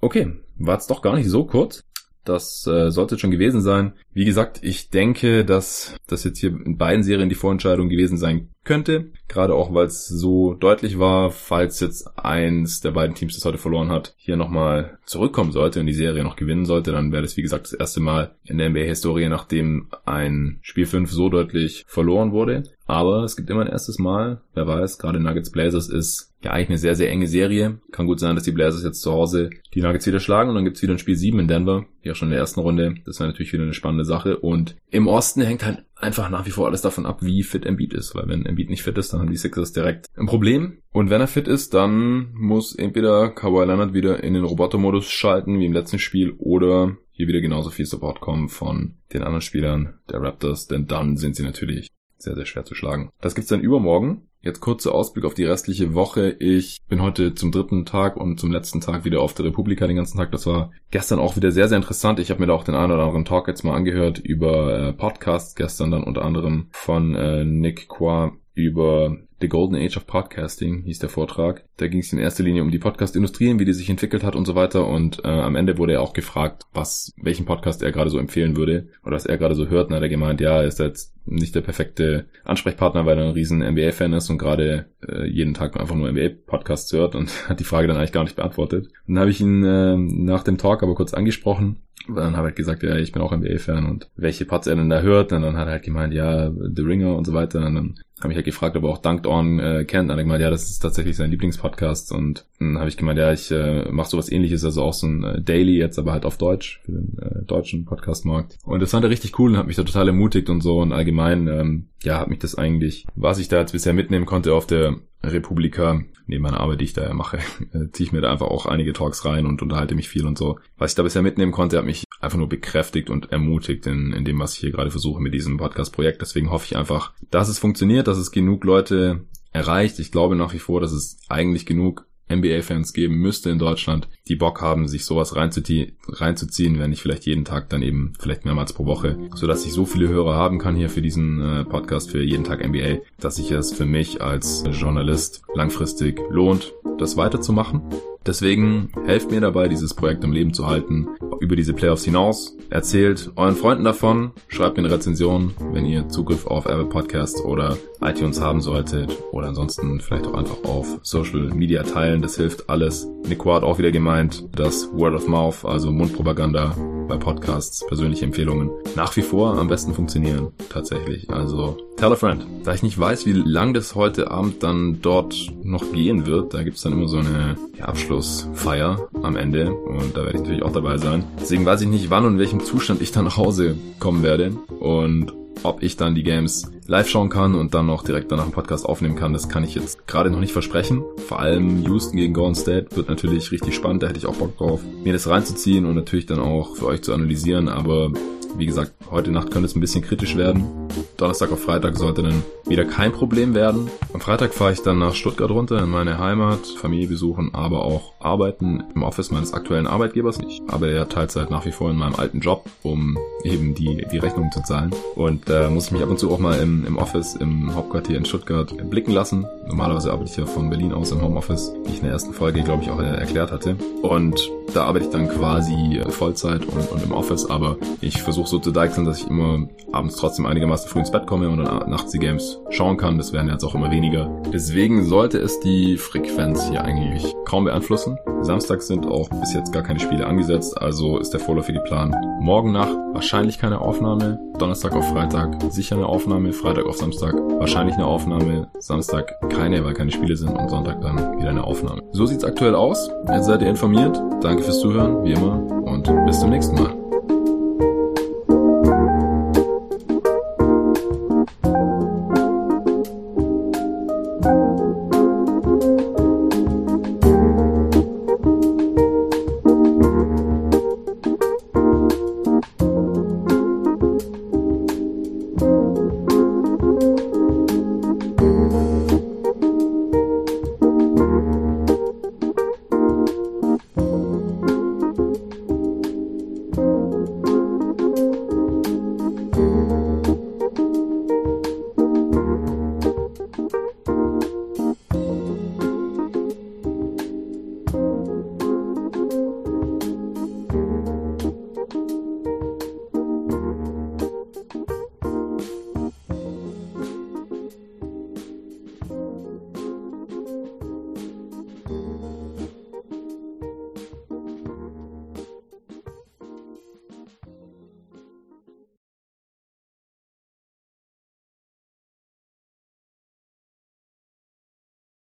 Okay, 0.00 0.32
war 0.58 0.78
es 0.78 0.86
doch 0.86 1.02
gar 1.02 1.16
nicht 1.16 1.28
so 1.28 1.44
kurz. 1.44 1.82
Das 2.24 2.66
äh, 2.66 2.90
sollte 2.90 3.18
schon 3.18 3.30
gewesen 3.30 3.62
sein. 3.62 3.94
Wie 4.12 4.26
gesagt, 4.26 4.60
ich 4.62 4.90
denke, 4.90 5.44
dass 5.44 5.96
das 6.06 6.24
jetzt 6.24 6.38
hier 6.38 6.50
in 6.50 6.76
beiden 6.76 7.02
Serien 7.02 7.30
die 7.30 7.34
Vorentscheidung 7.34 7.88
gewesen 7.88 8.18
sein 8.18 8.50
könnte. 8.62 9.10
Gerade 9.26 9.54
auch, 9.54 9.72
weil 9.72 9.86
es 9.86 10.06
so 10.06 10.52
deutlich 10.54 10.98
war, 10.98 11.30
falls 11.30 11.80
jetzt 11.80 12.18
eins 12.18 12.80
der 12.80 12.90
beiden 12.90 13.14
Teams, 13.14 13.34
das 13.34 13.44
heute 13.46 13.56
verloren 13.56 13.90
hat, 13.90 14.14
hier 14.18 14.36
nochmal 14.36 14.98
zurückkommen 15.06 15.52
sollte 15.52 15.80
und 15.80 15.86
die 15.86 15.94
Serie 15.94 16.22
noch 16.22 16.36
gewinnen 16.36 16.66
sollte, 16.66 16.92
dann 16.92 17.10
wäre 17.10 17.22
das, 17.22 17.38
wie 17.38 17.42
gesagt, 17.42 17.66
das 17.66 17.72
erste 17.72 18.00
Mal 18.00 18.36
in 18.44 18.58
der 18.58 18.68
NBA-Historie, 18.68 19.28
nachdem 19.28 19.88
ein 20.04 20.58
Spiel 20.60 20.86
5 20.86 21.10
so 21.10 21.30
deutlich 21.30 21.84
verloren 21.88 22.32
wurde. 22.32 22.64
Aber 22.90 23.22
es 23.22 23.36
gibt 23.36 23.48
immer 23.50 23.60
ein 23.60 23.68
erstes 23.68 24.00
Mal. 24.00 24.40
Wer 24.52 24.66
weiß, 24.66 24.98
gerade 24.98 25.20
Nuggets 25.20 25.52
Blazers 25.52 25.88
ist 25.88 26.34
ja 26.42 26.50
eigentlich 26.50 26.70
eine 26.70 26.78
sehr, 26.78 26.96
sehr 26.96 27.08
enge 27.08 27.28
Serie. 27.28 27.78
Kann 27.92 28.08
gut 28.08 28.18
sein, 28.18 28.34
dass 28.34 28.42
die 28.42 28.50
Blazers 28.50 28.82
jetzt 28.82 29.00
zu 29.00 29.12
Hause 29.12 29.50
die 29.74 29.80
Nuggets 29.80 30.08
wieder 30.08 30.18
schlagen 30.18 30.48
und 30.48 30.56
dann 30.56 30.64
gibt's 30.64 30.82
wieder 30.82 30.94
ein 30.94 30.98
Spiel 30.98 31.14
7 31.14 31.38
in 31.38 31.46
Denver. 31.46 31.84
Ja, 32.02 32.16
schon 32.16 32.26
in 32.26 32.32
der 32.32 32.40
ersten 32.40 32.58
Runde. 32.58 32.96
Das 33.06 33.20
wäre 33.20 33.28
natürlich 33.28 33.52
wieder 33.52 33.62
eine 33.62 33.74
spannende 33.74 34.04
Sache. 34.04 34.38
Und 34.38 34.74
im 34.90 35.06
Osten 35.06 35.40
hängt 35.40 35.64
halt 35.64 35.84
einfach 35.94 36.30
nach 36.30 36.46
wie 36.46 36.50
vor 36.50 36.66
alles 36.66 36.82
davon 36.82 37.06
ab, 37.06 37.22
wie 37.22 37.44
fit 37.44 37.64
Embiid 37.64 37.94
ist. 37.94 38.16
Weil 38.16 38.26
wenn 38.26 38.44
Embiid 38.44 38.70
nicht 38.70 38.82
fit 38.82 38.98
ist, 38.98 39.12
dann 39.12 39.20
haben 39.20 39.30
die 39.30 39.36
Sixers 39.36 39.72
direkt 39.72 40.06
ein 40.16 40.26
Problem. 40.26 40.78
Und 40.90 41.10
wenn 41.10 41.20
er 41.20 41.28
fit 41.28 41.46
ist, 41.46 41.74
dann 41.74 42.32
muss 42.32 42.74
entweder 42.74 43.30
Kawhi 43.30 43.66
Leonard 43.66 43.94
wieder 43.94 44.24
in 44.24 44.34
den 44.34 44.42
Robotermodus 44.42 45.08
schalten, 45.08 45.60
wie 45.60 45.66
im 45.66 45.72
letzten 45.72 46.00
Spiel, 46.00 46.32
oder 46.38 46.96
hier 47.12 47.28
wieder 47.28 47.40
genauso 47.40 47.70
viel 47.70 47.86
Support 47.86 48.18
kommen 48.18 48.48
von 48.48 48.96
den 49.12 49.22
anderen 49.22 49.42
Spielern 49.42 49.94
der 50.10 50.22
Raptors, 50.22 50.66
denn 50.66 50.88
dann 50.88 51.16
sind 51.16 51.36
sie 51.36 51.44
natürlich 51.44 51.86
sehr, 52.22 52.34
sehr 52.34 52.46
schwer 52.46 52.64
zu 52.64 52.74
schlagen. 52.74 53.10
Das 53.20 53.34
gibt's 53.34 53.50
dann 53.50 53.60
übermorgen. 53.60 54.26
Jetzt 54.42 54.60
kurzer 54.60 54.94
Ausblick 54.94 55.26
auf 55.26 55.34
die 55.34 55.44
restliche 55.44 55.92
Woche. 55.92 56.30
Ich 56.38 56.78
bin 56.88 57.02
heute 57.02 57.34
zum 57.34 57.52
dritten 57.52 57.84
Tag 57.84 58.16
und 58.16 58.40
zum 58.40 58.50
letzten 58.50 58.80
Tag 58.80 59.04
wieder 59.04 59.20
auf 59.20 59.34
der 59.34 59.44
Republika 59.44 59.86
den 59.86 59.96
ganzen 59.96 60.16
Tag. 60.16 60.32
Das 60.32 60.46
war 60.46 60.72
gestern 60.90 61.18
auch 61.18 61.36
wieder 61.36 61.50
sehr, 61.50 61.68
sehr 61.68 61.76
interessant. 61.76 62.18
Ich 62.20 62.30
habe 62.30 62.40
mir 62.40 62.46
da 62.46 62.54
auch 62.54 62.64
den 62.64 62.74
einen 62.74 62.92
oder 62.92 63.02
anderen 63.02 63.26
Talk 63.26 63.48
jetzt 63.48 63.64
mal 63.64 63.74
angehört 63.74 64.18
über 64.18 64.78
äh, 64.78 64.92
Podcasts. 64.94 65.54
Gestern 65.56 65.90
dann 65.90 66.04
unter 66.04 66.24
anderem 66.24 66.68
von 66.70 67.14
äh, 67.14 67.44
Nick 67.44 67.88
Qua 67.88 68.32
über 68.54 69.16
The 69.40 69.48
Golden 69.48 69.76
Age 69.76 69.96
of 69.96 70.06
Podcasting 70.06 70.82
hieß 70.82 70.98
der 70.98 71.08
Vortrag. 71.08 71.64
Da 71.78 71.88
ging 71.88 72.00
es 72.00 72.12
in 72.12 72.18
erster 72.18 72.42
Linie 72.42 72.62
um 72.62 72.70
die 72.70 72.78
Podcast-Industrie, 72.78 73.58
wie 73.58 73.64
die 73.64 73.72
sich 73.72 73.88
entwickelt 73.88 74.22
hat 74.22 74.36
und 74.36 74.44
so 74.44 74.54
weiter. 74.54 74.86
Und 74.86 75.24
äh, 75.24 75.28
am 75.28 75.56
Ende 75.56 75.78
wurde 75.78 75.94
er 75.94 76.02
auch 76.02 76.12
gefragt, 76.12 76.64
was, 76.74 77.12
welchen 77.16 77.46
Podcast 77.46 77.82
er 77.82 77.90
gerade 77.90 78.10
so 78.10 78.18
empfehlen 78.18 78.56
würde 78.56 78.88
oder 79.02 79.16
was 79.16 79.24
er 79.24 79.38
gerade 79.38 79.54
so 79.54 79.68
hört. 79.68 79.88
Und 79.88 79.96
hat 79.96 80.02
er 80.02 80.10
gemeint, 80.10 80.42
ja, 80.42 80.60
er 80.60 80.68
ist 80.68 80.78
jetzt 80.78 81.14
nicht 81.26 81.54
der 81.54 81.62
perfekte 81.62 82.26
Ansprechpartner, 82.44 83.06
weil 83.06 83.18
er 83.18 83.24
ein 83.24 83.30
riesen 83.30 83.60
NBA-Fan 83.60 84.12
ist 84.12 84.28
und 84.28 84.36
gerade 84.36 84.86
äh, 85.08 85.26
jeden 85.26 85.54
Tag 85.54 85.80
einfach 85.80 85.94
nur 85.94 86.10
NBA-Podcasts 86.10 86.92
hört 86.92 87.14
und 87.14 87.30
hat 87.48 87.60
die 87.60 87.64
Frage 87.64 87.88
dann 87.88 87.96
eigentlich 87.96 88.12
gar 88.12 88.24
nicht 88.24 88.36
beantwortet. 88.36 88.88
Und 89.06 89.14
dann 89.14 89.20
habe 89.20 89.30
ich 89.30 89.40
ihn 89.40 89.64
äh, 89.64 89.96
nach 89.96 90.42
dem 90.42 90.58
Talk 90.58 90.82
aber 90.82 90.94
kurz 90.94 91.14
angesprochen 91.14 91.78
dann 92.08 92.36
habe 92.36 92.48
ich 92.48 92.54
gesagt, 92.54 92.82
ja, 92.82 92.96
ich 92.96 93.12
bin 93.12 93.22
auch 93.22 93.32
NBA-Fan 93.32 93.86
und 93.86 94.08
welche 94.16 94.44
Pods 94.44 94.66
er 94.66 94.76
denn 94.76 94.88
da 94.88 95.00
hört. 95.00 95.32
Und 95.32 95.42
dann 95.42 95.56
hat 95.56 95.66
er 95.66 95.72
halt 95.72 95.82
gemeint, 95.82 96.14
ja, 96.14 96.50
The 96.50 96.82
Ringer 96.82 97.14
und 97.14 97.26
so 97.26 97.34
weiter. 97.34 97.64
Und 97.66 97.74
dann 97.74 97.94
habe 98.20 98.32
ich 98.32 98.36
halt 98.36 98.46
gefragt, 98.46 98.76
ob 98.76 98.84
er 98.84 98.88
auch 98.88 98.98
Dunked 98.98 99.26
On 99.26 99.58
äh, 99.58 99.84
kennt. 99.84 100.10
Und 100.10 100.18
ich 100.18 100.24
gemeint, 100.24 100.42
ja, 100.42 100.50
das 100.50 100.70
ist 100.70 100.80
tatsächlich 100.80 101.16
sein 101.16 101.30
Lieblingspodcast. 101.30 102.12
Und 102.12 102.46
dann 102.58 102.78
habe 102.78 102.88
ich 102.88 102.96
gemeint, 102.96 103.18
ja, 103.18 103.32
ich 103.32 103.50
äh, 103.50 103.90
mache 103.90 104.08
sowas 104.08 104.32
ähnliches, 104.32 104.64
also 104.64 104.82
auch 104.82 104.94
so 104.94 105.06
ein 105.06 105.24
äh, 105.24 105.42
Daily 105.42 105.76
jetzt, 105.76 105.98
aber 105.98 106.12
halt 106.12 106.24
auf 106.24 106.38
Deutsch, 106.38 106.80
für 106.84 106.92
den 106.92 107.18
äh, 107.18 107.44
deutschen 107.44 107.84
Podcastmarkt. 107.84 108.56
Und 108.64 108.80
das 108.80 108.90
fand 108.90 109.04
er 109.04 109.10
richtig 109.10 109.38
cool 109.38 109.50
und 109.50 109.56
hat 109.58 109.66
mich 109.66 109.76
da 109.76 109.84
total 109.84 110.08
ermutigt 110.08 110.48
und 110.48 110.62
so. 110.62 110.78
Und 110.78 110.92
allgemein, 110.92 111.48
ähm, 111.48 111.89
ja, 112.02 112.18
hat 112.18 112.28
mich 112.28 112.38
das 112.38 112.54
eigentlich, 112.54 113.06
was 113.14 113.38
ich 113.38 113.48
da 113.48 113.60
jetzt 113.60 113.72
bisher 113.72 113.92
mitnehmen 113.92 114.26
konnte 114.26 114.54
auf 114.54 114.66
der 114.66 114.96
Republika, 115.22 116.00
neben 116.26 116.42
meiner 116.42 116.60
Arbeit, 116.60 116.80
die 116.80 116.84
ich 116.84 116.92
da 116.92 117.12
mache, 117.12 117.38
äh, 117.72 117.90
ziehe 117.92 118.06
ich 118.06 118.12
mir 118.12 118.20
da 118.20 118.32
einfach 118.32 118.46
auch 118.46 118.66
einige 118.66 118.92
Talks 118.92 119.24
rein 119.24 119.46
und 119.46 119.62
unterhalte 119.62 119.94
mich 119.94 120.08
viel 120.08 120.26
und 120.26 120.38
so. 120.38 120.58
Was 120.78 120.92
ich 120.92 120.96
da 120.96 121.02
bisher 121.02 121.22
mitnehmen 121.22 121.52
konnte, 121.52 121.76
hat 121.76 121.84
mich 121.84 122.04
einfach 122.20 122.38
nur 122.38 122.48
bekräftigt 122.48 123.10
und 123.10 123.32
ermutigt 123.32 123.86
in, 123.86 124.12
in 124.12 124.24
dem, 124.24 124.38
was 124.38 124.54
ich 124.54 124.60
hier 124.60 124.70
gerade 124.70 124.90
versuche 124.90 125.20
mit 125.20 125.34
diesem 125.34 125.56
Podcast-Projekt. 125.56 126.22
Deswegen 126.22 126.50
hoffe 126.50 126.66
ich 126.66 126.76
einfach, 126.76 127.12
dass 127.30 127.48
es 127.48 127.58
funktioniert, 127.58 128.08
dass 128.08 128.18
es 128.18 128.30
genug 128.30 128.64
Leute 128.64 129.26
erreicht. 129.52 129.98
Ich 129.98 130.12
glaube 130.12 130.36
nach 130.36 130.52
wie 130.52 130.58
vor, 130.58 130.80
dass 130.80 130.92
es 130.92 131.18
eigentlich 131.28 131.66
genug 131.66 132.06
NBA-Fans 132.30 132.92
geben 132.92 133.16
müsste 133.16 133.50
in 133.50 133.58
Deutschland, 133.58 134.08
die 134.28 134.36
Bock 134.36 134.60
haben, 134.62 134.88
sich 134.88 135.04
sowas 135.04 135.34
reinzuziehen, 135.36 136.78
wenn 136.78 136.90
nicht 136.90 137.02
vielleicht 137.02 137.26
jeden 137.26 137.44
Tag, 137.44 137.68
dann 137.68 137.82
eben 137.82 138.12
vielleicht 138.18 138.44
mehrmals 138.44 138.72
pro 138.72 138.86
Woche, 138.86 139.18
so 139.34 139.46
dass 139.46 139.66
ich 139.66 139.72
so 139.72 139.84
viele 139.84 140.08
Hörer 140.08 140.34
haben 140.34 140.58
kann 140.58 140.76
hier 140.76 140.90
für 140.90 141.02
diesen 141.02 141.40
äh, 141.40 141.64
Podcast 141.64 142.10
für 142.10 142.22
jeden 142.22 142.44
Tag 142.44 142.66
NBA, 142.66 142.98
dass 143.18 143.36
sich 143.36 143.50
es 143.50 143.72
für 143.72 143.86
mich 143.86 144.22
als 144.22 144.64
Journalist 144.70 145.42
langfristig 145.54 146.20
lohnt, 146.30 146.72
das 146.98 147.16
weiterzumachen. 147.16 147.82
Deswegen 148.26 148.90
helft 149.06 149.30
mir 149.30 149.40
dabei, 149.40 149.68
dieses 149.68 149.94
Projekt 149.94 150.24
am 150.24 150.32
Leben 150.32 150.52
zu 150.52 150.66
halten, 150.66 151.08
über 151.40 151.56
diese 151.56 151.72
Playoffs 151.72 152.04
hinaus. 152.04 152.54
Erzählt 152.68 153.32
euren 153.36 153.56
Freunden 153.56 153.84
davon, 153.84 154.32
schreibt 154.48 154.76
mir 154.76 154.84
eine 154.84 154.94
Rezension, 154.94 155.52
wenn 155.72 155.86
ihr 155.86 156.08
Zugriff 156.08 156.46
auf 156.46 156.66
Apple 156.66 156.84
Podcasts 156.84 157.42
oder 157.42 157.78
iTunes 158.02 158.40
haben 158.40 158.60
solltet 158.60 159.16
oder 159.32 159.48
ansonsten 159.48 160.00
vielleicht 160.00 160.26
auch 160.26 160.34
einfach 160.34 160.62
auf 160.64 160.98
Social 161.02 161.48
Media 161.54 161.82
teilen, 161.82 162.20
das 162.20 162.36
hilft 162.36 162.68
alles. 162.68 163.08
Nico 163.26 163.54
hat 163.54 163.62
auch 163.62 163.78
wieder 163.78 163.90
gemeint, 163.90 164.44
dass 164.54 164.92
Word 164.92 165.14
of 165.14 165.26
Mouth, 165.26 165.64
also 165.64 165.90
Mundpropaganda 165.90 166.76
bei 167.10 167.18
Podcasts, 167.18 167.84
persönliche 167.86 168.24
Empfehlungen 168.24 168.70
nach 168.96 169.14
wie 169.16 169.22
vor 169.22 169.58
am 169.58 169.68
besten 169.68 169.92
funktionieren, 169.92 170.52
tatsächlich. 170.70 171.28
Also 171.28 171.76
tell 171.96 172.12
a 172.12 172.16
friend. 172.16 172.46
Da 172.64 172.72
ich 172.72 172.82
nicht 172.82 172.98
weiß, 172.98 173.26
wie 173.26 173.32
lang 173.32 173.74
das 173.74 173.94
heute 173.94 174.30
Abend 174.30 174.62
dann 174.62 175.00
dort 175.02 175.34
noch 175.62 175.92
gehen 175.92 176.24
wird, 176.24 176.54
da 176.54 176.62
gibt's 176.62 176.82
dann 176.82 176.92
immer 176.92 177.08
so 177.08 177.18
eine 177.18 177.56
ja, 177.78 177.86
Abschlussfeier 177.86 179.08
am 179.22 179.36
Ende 179.36 179.72
und 179.72 180.16
da 180.16 180.24
werde 180.24 180.36
ich 180.36 180.42
natürlich 180.42 180.62
auch 180.62 180.72
dabei 180.72 180.96
sein. 180.96 181.24
Deswegen 181.40 181.66
weiß 181.66 181.82
ich 181.82 181.88
nicht, 181.88 182.10
wann 182.10 182.24
und 182.24 182.34
in 182.34 182.38
welchem 182.38 182.64
Zustand 182.64 183.02
ich 183.02 183.12
dann 183.12 183.24
nach 183.24 183.36
Hause 183.36 183.76
kommen 183.98 184.22
werde 184.22 184.52
und 184.78 185.32
ob 185.62 185.82
ich 185.82 185.96
dann 185.96 186.14
die 186.14 186.22
Games 186.22 186.70
live 186.86 187.08
schauen 187.08 187.28
kann 187.28 187.54
und 187.54 187.74
dann 187.74 187.86
noch 187.86 188.02
direkt 188.02 188.32
danach 188.32 188.44
einen 188.44 188.52
Podcast 188.52 188.86
aufnehmen 188.86 189.16
kann, 189.16 189.32
das 189.32 189.48
kann 189.48 189.64
ich 189.64 189.74
jetzt 189.74 190.06
gerade 190.06 190.30
noch 190.30 190.40
nicht 190.40 190.52
versprechen. 190.52 191.02
Vor 191.28 191.40
allem 191.40 191.82
Houston 191.84 192.16
gegen 192.16 192.34
Golden 192.34 192.54
State 192.54 192.96
wird 192.96 193.08
natürlich 193.08 193.52
richtig 193.52 193.74
spannend, 193.74 194.02
da 194.02 194.08
hätte 194.08 194.18
ich 194.18 194.26
auch 194.26 194.36
Bock 194.36 194.56
drauf, 194.56 194.80
mir 195.04 195.12
das 195.12 195.28
reinzuziehen 195.28 195.86
und 195.86 195.94
natürlich 195.94 196.26
dann 196.26 196.40
auch 196.40 196.76
für 196.76 196.86
euch 196.86 197.02
zu 197.02 197.12
analysieren, 197.12 197.68
aber 197.68 198.12
wie 198.56 198.66
gesagt, 198.66 198.92
heute 199.10 199.30
Nacht 199.30 199.50
könnte 199.50 199.66
es 199.66 199.76
ein 199.76 199.80
bisschen 199.80 200.02
kritisch 200.02 200.36
werden. 200.36 200.79
Donnerstag 201.16 201.52
auf 201.52 201.62
Freitag 201.62 201.96
sollte 201.96 202.22
dann 202.22 202.42
wieder 202.66 202.84
kein 202.84 203.12
Problem 203.12 203.54
werden. 203.54 203.90
Am 204.12 204.20
Freitag 204.20 204.54
fahre 204.54 204.72
ich 204.72 204.82
dann 204.82 204.98
nach 204.98 205.14
Stuttgart 205.14 205.50
runter 205.50 205.82
in 205.82 205.90
meine 205.90 206.18
Heimat, 206.18 206.66
Familie 206.66 207.08
besuchen, 207.08 207.50
aber 207.52 207.84
auch 207.84 208.12
arbeiten 208.20 208.84
im 208.94 209.02
Office 209.02 209.30
meines 209.30 209.52
aktuellen 209.52 209.86
Arbeitgebers. 209.86 210.38
Ich 210.46 210.62
arbeite 210.68 210.94
ja 210.94 211.04
Teilzeit 211.04 211.50
nach 211.50 211.64
wie 211.66 211.72
vor 211.72 211.90
in 211.90 211.96
meinem 211.96 212.14
alten 212.14 212.40
Job, 212.40 212.64
um 212.82 213.18
eben 213.44 213.74
die, 213.74 214.06
die 214.10 214.18
Rechnungen 214.18 214.52
zu 214.52 214.62
zahlen. 214.62 214.90
Und 215.14 215.48
da 215.48 215.66
äh, 215.66 215.70
muss 215.70 215.86
ich 215.86 215.92
mich 215.92 216.02
ab 216.02 216.10
und 216.10 216.18
zu 216.18 216.30
auch 216.30 216.38
mal 216.38 216.58
im, 216.58 216.84
im 216.86 216.98
Office, 216.98 217.34
im 217.34 217.74
Hauptquartier 217.74 218.16
in 218.16 218.24
Stuttgart 218.24 218.72
blicken 218.90 219.12
lassen. 219.12 219.46
Normalerweise 219.66 220.12
arbeite 220.12 220.30
ich 220.30 220.36
ja 220.36 220.46
von 220.46 220.70
Berlin 220.70 220.92
aus 220.92 221.12
im 221.12 221.22
Homeoffice, 221.22 221.72
wie 221.84 221.90
ich 221.90 221.98
in 221.98 222.04
der 222.04 222.12
ersten 222.12 222.32
Folge, 222.32 222.62
glaube 222.62 222.82
ich, 222.82 222.90
auch 222.90 222.98
erklärt 222.98 223.52
hatte. 223.52 223.76
Und 224.02 224.50
da 224.74 224.84
arbeite 224.84 225.06
ich 225.06 225.10
dann 225.10 225.28
quasi 225.28 226.00
Vollzeit 226.08 226.64
und, 226.64 226.90
und 226.90 227.02
im 227.02 227.12
Office, 227.12 227.46
aber 227.46 227.76
ich 228.00 228.22
versuche 228.22 228.48
so 228.48 228.58
zu 228.58 228.70
deichseln, 228.70 229.06
dass 229.06 229.18
ich 229.18 229.28
immer 229.28 229.66
abends 229.92 230.16
trotzdem 230.16 230.46
einigermaßen 230.46 230.79
donnerstags 230.80 230.84
früh 230.84 231.00
ins 231.00 231.10
Bett 231.10 231.26
komme 231.26 231.48
und 231.48 231.58
dann 231.58 231.90
nachts 231.90 232.12
die 232.12 232.18
Games 232.18 232.60
schauen 232.70 232.96
kann. 232.96 233.18
Das 233.18 233.32
werden 233.32 233.48
jetzt 233.48 233.64
auch 233.64 233.74
immer 233.74 233.90
weniger. 233.90 234.30
Deswegen 234.52 235.04
sollte 235.04 235.38
es 235.38 235.60
die 235.60 235.96
Frequenz 235.96 236.68
hier 236.68 236.82
eigentlich 236.82 237.34
kaum 237.44 237.64
beeinflussen. 237.64 238.18
Samstags 238.42 238.86
sind 238.86 239.06
auch 239.06 239.28
bis 239.28 239.52
jetzt 239.52 239.72
gar 239.72 239.82
keine 239.82 240.00
Spiele 240.00 240.26
angesetzt, 240.26 240.80
also 240.80 241.18
ist 241.18 241.32
der 241.32 241.40
vorläufige 241.40 241.80
Plan 241.80 242.14
morgen 242.40 242.72
Nacht 242.72 242.96
wahrscheinlich 243.12 243.58
keine 243.58 243.80
Aufnahme, 243.80 244.38
Donnerstag 244.58 244.94
auf 244.94 245.08
Freitag 245.08 245.58
sicher 245.70 245.96
eine 245.96 246.06
Aufnahme, 246.06 246.52
Freitag 246.52 246.86
auf 246.86 246.96
Samstag 246.96 247.34
wahrscheinlich 247.34 247.96
eine 247.96 248.06
Aufnahme, 248.06 248.68
Samstag 248.78 249.34
keine, 249.50 249.84
weil 249.84 249.92
keine 249.92 250.10
Spiele 250.10 250.36
sind 250.36 250.56
und 250.56 250.70
Sonntag 250.70 251.02
dann 251.02 251.38
wieder 251.38 251.50
eine 251.50 251.64
Aufnahme. 251.64 252.02
So 252.12 252.24
sieht's 252.24 252.44
aktuell 252.44 252.74
aus. 252.74 253.10
Jetzt 253.28 253.46
seid 253.46 253.60
ihr 253.60 253.68
informiert. 253.68 254.18
Danke 254.40 254.62
fürs 254.62 254.80
Zuhören, 254.80 255.22
wie 255.24 255.32
immer, 255.32 255.62
und 255.84 256.10
bis 256.26 256.40
zum 256.40 256.50
nächsten 256.50 256.76
Mal. 256.76 256.99